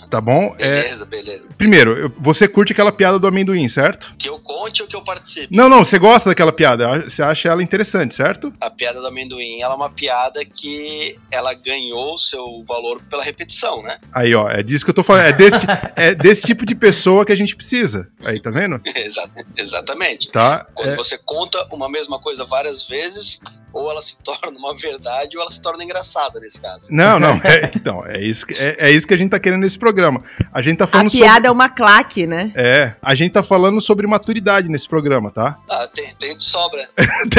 [0.10, 0.54] Tá bom?
[0.60, 1.48] É, beleza, beleza.
[1.58, 4.14] primeiro, eu- você curte aquela piada do amendoim, certo?
[4.18, 5.48] Que eu conte ou que eu participe?
[5.56, 8.52] Não, não, você gosta daquela piada, você acha ela interessante, certo?
[8.60, 13.82] A piada do amendoim, ela é uma piada que ela ganhou seu valor pela repetição,
[13.82, 13.98] né?
[14.14, 15.60] Aí, ó, é disso que eu tô falando, é desse,
[15.96, 18.10] é desse tipo de pessoa que a gente precisa.
[18.24, 18.80] Aí, tá vendo?
[18.96, 20.30] Exa- exatamente.
[20.32, 20.66] Tá?
[20.74, 23.40] Quando É, você conta uma mesma coisa várias vezes,
[23.74, 26.86] ou ela se torna uma verdade ou ela se torna engraçada nesse caso.
[26.90, 29.62] não, não, é- então, é isso, que, é, é isso que a gente tá querendo
[29.62, 30.22] nesse programa.
[30.54, 31.26] A gente tá A falando sobre...
[31.26, 32.52] piada é uma claque, né?
[32.56, 35.58] É, a gente tá falando sobre maturidade nesse programa, tá?
[35.70, 36.90] Ah, tem, tem de sobra.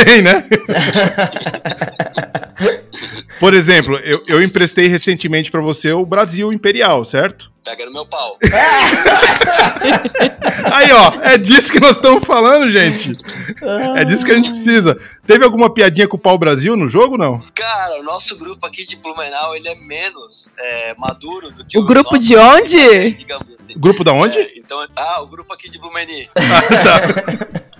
[0.04, 0.44] Tem, né?
[3.42, 7.50] Por exemplo, eu, eu emprestei recentemente pra você o Brasil Imperial, certo?
[7.64, 8.38] Pega no meu pau.
[10.72, 13.18] Aí, ó, é disso que nós estamos falando, gente.
[13.98, 14.96] É disso que a gente precisa.
[15.26, 17.42] Teve alguma piadinha com o pau Brasil no jogo, não?
[17.52, 21.84] Cara, o nosso grupo aqui de Blumenau, ele é menos é, maduro do que O
[21.84, 23.10] grupo nosso, de onde?
[23.10, 23.74] Digamos assim.
[23.76, 24.38] Grupo da onde?
[24.38, 26.30] É, então, ah, o grupo aqui de Blumeni.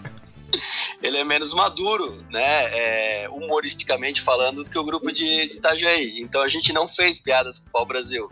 [1.03, 2.43] Ele é menos maduro, né?
[2.43, 6.21] é, humoristicamente falando, do que o grupo de, de Itajaí.
[6.21, 8.29] Então a gente não fez piadas com o pau Brasil.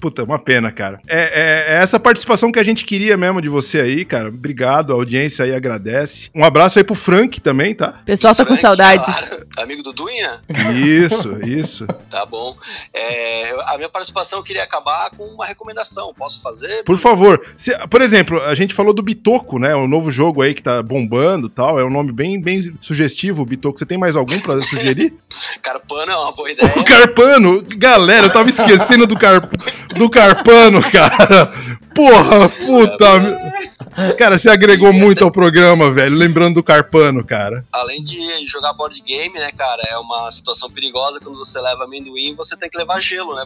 [0.00, 1.00] Puta, uma pena, cara.
[1.06, 4.28] É, é- é essa participação que a gente queria mesmo de você aí, cara.
[4.28, 6.30] Obrigado, a audiência aí agradece.
[6.34, 7.98] Um abraço aí pro Frank também, tá?
[8.02, 9.04] O pessoal tá com Frank, saudade.
[9.04, 9.46] claro.
[9.58, 10.40] Amigo do Dunha?
[10.74, 11.86] Isso, isso.
[12.08, 12.56] Tá bom.
[12.94, 16.12] É, a minha participação eu queria acabar com uma recomendação.
[16.14, 16.82] Posso fazer?
[16.84, 19.74] Por favor, se- por exemplo, a gente falou do Bitoco, né?
[19.74, 21.80] O novo jogo aí que tá bombando tal.
[21.80, 23.76] É um nome bem, bem sugestivo, Bitoco.
[23.76, 25.12] Você tem mais algum pra sugerir?
[25.60, 26.72] Carpano é uma boa ideia.
[26.76, 27.60] o Carpano!
[27.76, 29.52] Galera, eu tava esquecendo do, Carp...
[29.96, 31.50] do Carpano, cara!
[31.98, 34.14] Porra, puta!
[34.16, 36.14] Cara, você agregou muito ao programa, velho.
[36.14, 37.66] Lembrando do Carpano, cara.
[37.72, 39.82] Além de jogar board game, né, cara?
[39.90, 43.44] É uma situação perigosa quando você leva amendoim, você tem que levar gelo, né?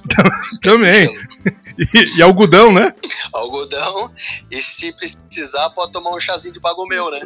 [0.60, 1.06] Também.
[1.06, 1.62] gelo.
[1.94, 2.92] E, e algodão, né?
[3.32, 4.10] Algodão.
[4.50, 7.20] E se precisar, pode tomar um chazinho de bagomeu, né?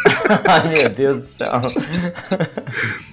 [0.48, 1.52] Ai, meu Deus do céu.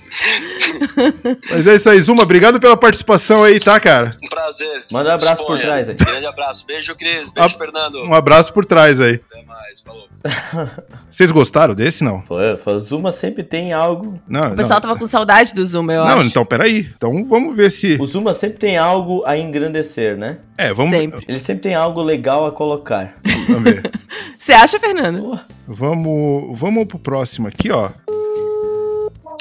[1.51, 2.23] Mas é isso aí, Zuma.
[2.23, 4.17] Obrigado pela participação aí, tá, cara?
[4.23, 4.83] Um prazer.
[4.91, 5.95] Manda um abraço por trás aí.
[5.95, 6.65] Grande abraço.
[6.65, 7.29] Beijo, Cris.
[7.29, 8.03] Beijo, Ah, Fernando.
[8.03, 9.19] Um abraço por trás aí.
[9.31, 9.81] Até mais.
[9.81, 10.07] Falou.
[11.09, 12.21] Vocês gostaram desse, não?
[12.21, 12.37] Pô,
[12.79, 14.19] Zuma sempre tem algo.
[14.27, 14.89] Não, O pessoal não.
[14.89, 16.27] tava com saudade do Zoom, eu Não, acho.
[16.27, 16.89] então, peraí.
[16.95, 17.97] Então vamos ver se.
[17.99, 20.39] O Zuma sempre tem algo a engrandecer, né?
[20.57, 21.23] É, vamos, Sempre.
[21.27, 23.13] Ele sempre tem algo legal a colocar.
[23.47, 23.91] vamos ver.
[24.37, 25.39] Você acha, Fernando?
[25.67, 27.89] Vamos, vamos pro próximo aqui, ó.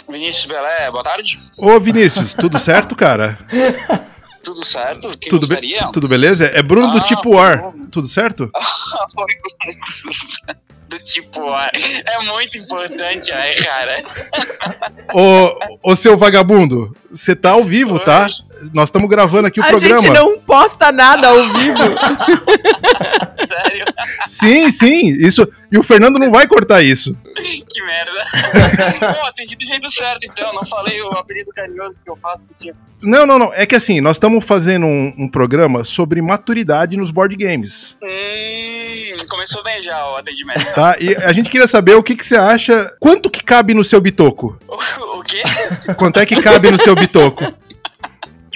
[0.09, 1.39] Vinícius Belé, boa tarde.
[1.57, 3.39] Ô, Vinícius, tudo certo, cara?
[4.45, 5.09] Tudo certo?
[5.19, 5.89] Quem Tudo, be gostaria?
[5.93, 6.47] tudo beleza?
[6.47, 7.63] É Bruno do Ah, Tipo War.
[7.63, 7.87] bom.
[7.91, 8.49] Tudo certo?
[10.89, 11.73] do tipo ar.
[11.75, 14.05] É muito importante, aí, cara.
[15.13, 18.29] Ô, ô, seu vagabundo, você tá ao vivo, tá?
[18.73, 20.01] Nós estamos gravando aqui o a programa.
[20.01, 21.79] gente não posta nada ao vivo.
[23.47, 23.85] Sério,
[24.27, 25.47] Sim, sim, isso.
[25.71, 27.17] E o Fernando não vai cortar isso.
[27.37, 28.25] que merda.
[29.15, 30.53] Pô, atendi do jeito certo, então.
[30.55, 32.77] Não falei o apelido carinhoso que eu faço contigo.
[33.03, 33.53] Não, não, não.
[33.55, 39.17] É que assim, nós estamos fazendo um, um programa sobre maturidade nos board games, Hum,
[39.29, 40.65] começou bem já o atendimento.
[40.75, 40.97] tá?
[40.99, 42.91] E a gente queria saber o que, que você acha.
[42.99, 44.59] Quanto que cabe no seu bitoco?
[44.67, 45.43] O, o quê?
[45.97, 47.45] Quanto é que cabe no seu bitoco?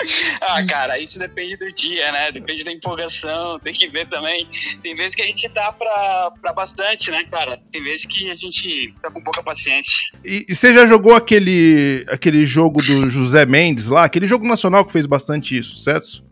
[0.40, 2.32] Ah, cara, isso depende do dia, né?
[2.32, 4.48] Depende da empolgação, tem que ver também.
[4.82, 7.60] Tem vezes que a gente tá pra, pra bastante, né, cara?
[7.72, 9.98] Tem vezes que a gente tá com pouca paciência.
[10.24, 14.04] E, e você já jogou aquele, aquele jogo do José Mendes lá?
[14.04, 16.24] Aquele jogo nacional que fez bastante sucesso?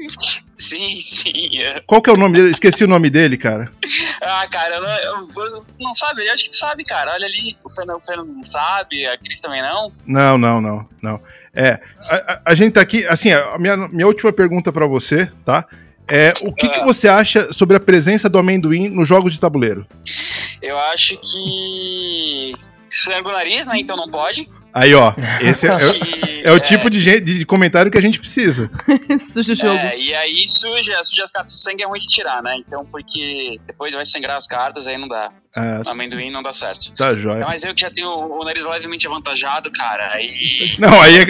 [0.58, 1.58] Sim, sim.
[1.58, 1.80] é.
[1.86, 2.50] Qual que é o nome dele?
[2.50, 3.70] Esqueci o nome dele, cara.
[4.20, 7.12] Ah, cara, eu não, eu- eu não sabe, eu acho que tu sabe, cara.
[7.12, 9.92] Olha ali, o Fernando, o Fernando não sabe, a Cris também não.
[10.06, 11.20] Não, não, não, não.
[11.61, 15.64] É, a, a- gente tá aqui, assim, a minha, minha última pergunta pra você, tá?
[16.06, 16.84] É, o que, que Ah.
[16.84, 19.84] você acha sobre a presença do amendoim nos jogos de tabuleiro?
[20.62, 22.52] Eu acho que.
[22.88, 23.74] Sangue o nariz, né?
[23.78, 24.46] Então não pode.
[24.72, 25.72] Aí, ó, esse é,
[26.44, 28.70] é- é o tipo de, gente, de comentário que a gente precisa.
[29.18, 29.76] Suja o jogo.
[29.78, 31.61] É, e aí suja, suja as cartas.
[31.62, 32.56] Sangue é ruim de tirar, né?
[32.66, 35.30] Então, porque depois vai sangrar as cartas, aí não dá.
[35.59, 36.92] Ah, Amendoim não dá certo.
[36.94, 37.44] tá jóia.
[37.46, 40.74] Mas eu que já tenho o nariz levemente avantajado, cara, aí.
[40.78, 41.22] Não, aí é,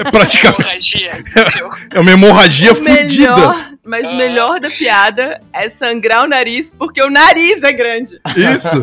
[0.00, 1.68] é praticamente Hemorragia, entendeu?
[1.92, 2.94] é uma hemorragia O fudida.
[3.00, 4.14] melhor, mas o Ah.
[4.16, 8.18] melhor da piada é sangrar o nariz porque o nariz é grande.
[8.36, 8.82] Isso.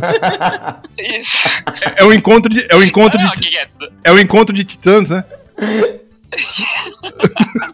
[0.97, 1.37] Isso.
[1.95, 3.65] É o encontro de, é o encontro Não, de, o é?
[3.65, 3.91] tudo?
[4.03, 5.23] é o encontro de titãs, né?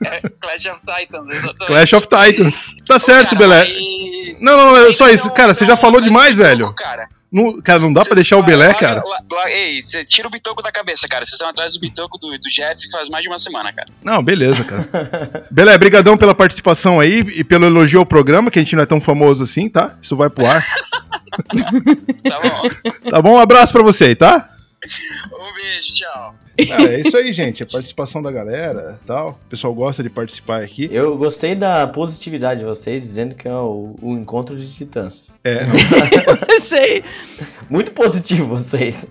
[0.05, 1.27] É Clash of Titans.
[1.33, 1.65] exatamente.
[1.67, 2.75] Clash of Titans.
[2.87, 3.59] Tá certo, Cara, Belé.
[4.27, 5.27] mas- Não, não, é só isso.
[5.27, 6.73] Não, Cara, você já falou demais, velho.
[6.73, 9.01] Cara, Não, cara, não dá pra deixar o Belé, cara.
[9.47, 11.25] Ei, você tira o bitoco da cabeça, cara.
[11.25, 13.87] Vocês estão atrás do bitoco do, do Jeff faz mais de uma semana, cara.
[14.03, 15.47] Não, beleza, cara.
[15.49, 18.85] Belé, brigadão pela participação aí e pelo elogio ao programa, que a gente não é
[18.85, 19.95] tão famoso assim, tá?
[20.01, 20.63] Isso vai pro ar.
[21.33, 23.09] Tá bom?
[23.09, 23.31] Tá bom?
[23.33, 24.49] Um abraço pra você aí, tá?
[25.31, 26.35] um beijo, tchau.
[26.71, 27.63] Ah, é isso aí, gente.
[27.63, 29.39] A participação da galera tal.
[29.45, 30.87] O pessoal gosta de participar aqui.
[30.91, 35.31] Eu gostei da positividade de vocês, dizendo que é o, o encontro de titãs.
[35.43, 35.61] É,
[36.55, 37.03] Achei.
[37.69, 39.07] Muito positivo vocês.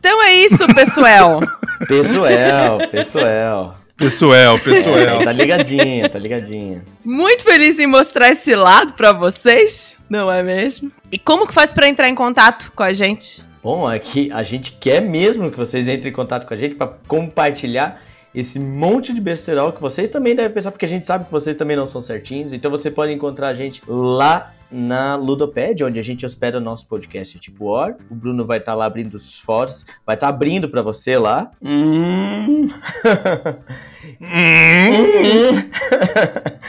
[0.00, 1.40] Então é isso, pessoal.
[1.86, 3.76] Pessoal, pessoal.
[3.96, 5.24] pessoal, É, pessoal.
[5.24, 6.82] tá ligadinha, tá ligadinha.
[7.04, 10.90] Muito feliz em mostrar esse lado pra vocês, não é mesmo?
[11.12, 13.42] E como que faz pra entrar em contato com a gente?
[13.64, 16.86] Bom, aqui a gente quer mesmo que vocês entrem em contato com a gente para
[17.08, 17.98] compartilhar
[18.34, 21.56] esse monte de besterol que vocês também devem pensar, porque a gente sabe que vocês
[21.56, 22.52] também não são certinhos.
[22.52, 26.86] Então você pode encontrar a gente lá na Ludopad, onde a gente hospeda o nosso
[26.86, 27.96] podcast tipo War.
[28.10, 31.50] O Bruno vai estar lá abrindo os fóruns, vai estar abrindo para você lá.
[31.62, 32.68] Hum.
[34.20, 35.70] Hum,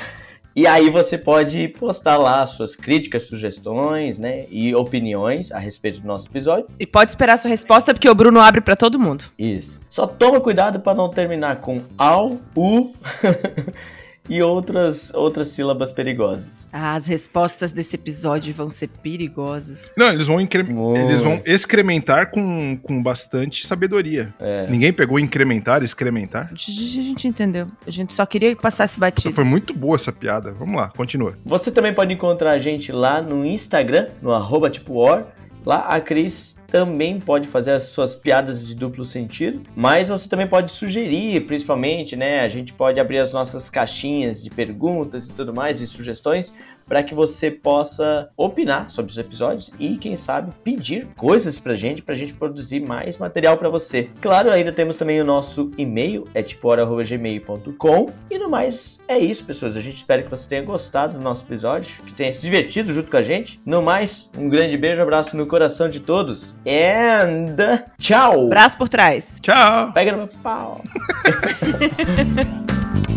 [0.55, 6.07] E aí você pode postar lá suas críticas, sugestões, né, e opiniões a respeito do
[6.07, 6.67] nosso episódio.
[6.79, 9.25] E pode esperar sua resposta, porque o Bruno abre pra todo mundo.
[9.37, 9.81] Isso.
[9.89, 12.93] Só toma cuidado para não terminar com ao, u
[14.29, 16.67] e outras outras sílabas perigosas.
[16.71, 19.91] Ah, as respostas desse episódio vão ser perigosas.
[19.97, 20.63] Não, eles vão, incre...
[20.63, 20.97] Boa.
[20.97, 24.33] eles vão excrementar com, com bastante sabedoria.
[24.39, 24.67] É.
[24.69, 26.49] Ninguém pegou incrementar, excrementar.
[26.51, 27.67] A gente entendeu.
[27.85, 29.33] A gente só queria que passasse batido.
[29.33, 30.51] Foi muito boa essa piada.
[30.51, 31.37] Vamos lá, continua.
[31.45, 35.27] Você também pode encontrar a gente lá no Instagram, no arroba tipo war.
[35.65, 40.45] Lá a Cris também pode fazer as suas piadas de duplo sentido, mas você também
[40.45, 42.41] pode sugerir, principalmente, né?
[42.41, 46.53] A gente pode abrir as nossas caixinhas de perguntas e tudo mais e sugestões
[46.87, 52.01] para que você possa opinar sobre os episódios e, quem sabe, pedir coisas pra gente,
[52.01, 54.09] pra gente produzir mais material para você.
[54.21, 58.09] Claro, ainda temos também o nosso e-mail, é tipora.gmail.com.
[58.29, 59.75] E no mais, é isso, pessoas.
[59.75, 63.09] A gente espera que você tenha gostado do nosso episódio, que tenha se divertido junto
[63.09, 63.59] com a gente.
[63.65, 66.55] No mais, um grande beijo, abraço no coração de todos.
[66.65, 67.55] And
[67.97, 68.49] tchau!
[68.49, 69.39] Braço por trás.
[69.41, 69.91] Tchau!
[69.93, 70.81] Pega no meu pau!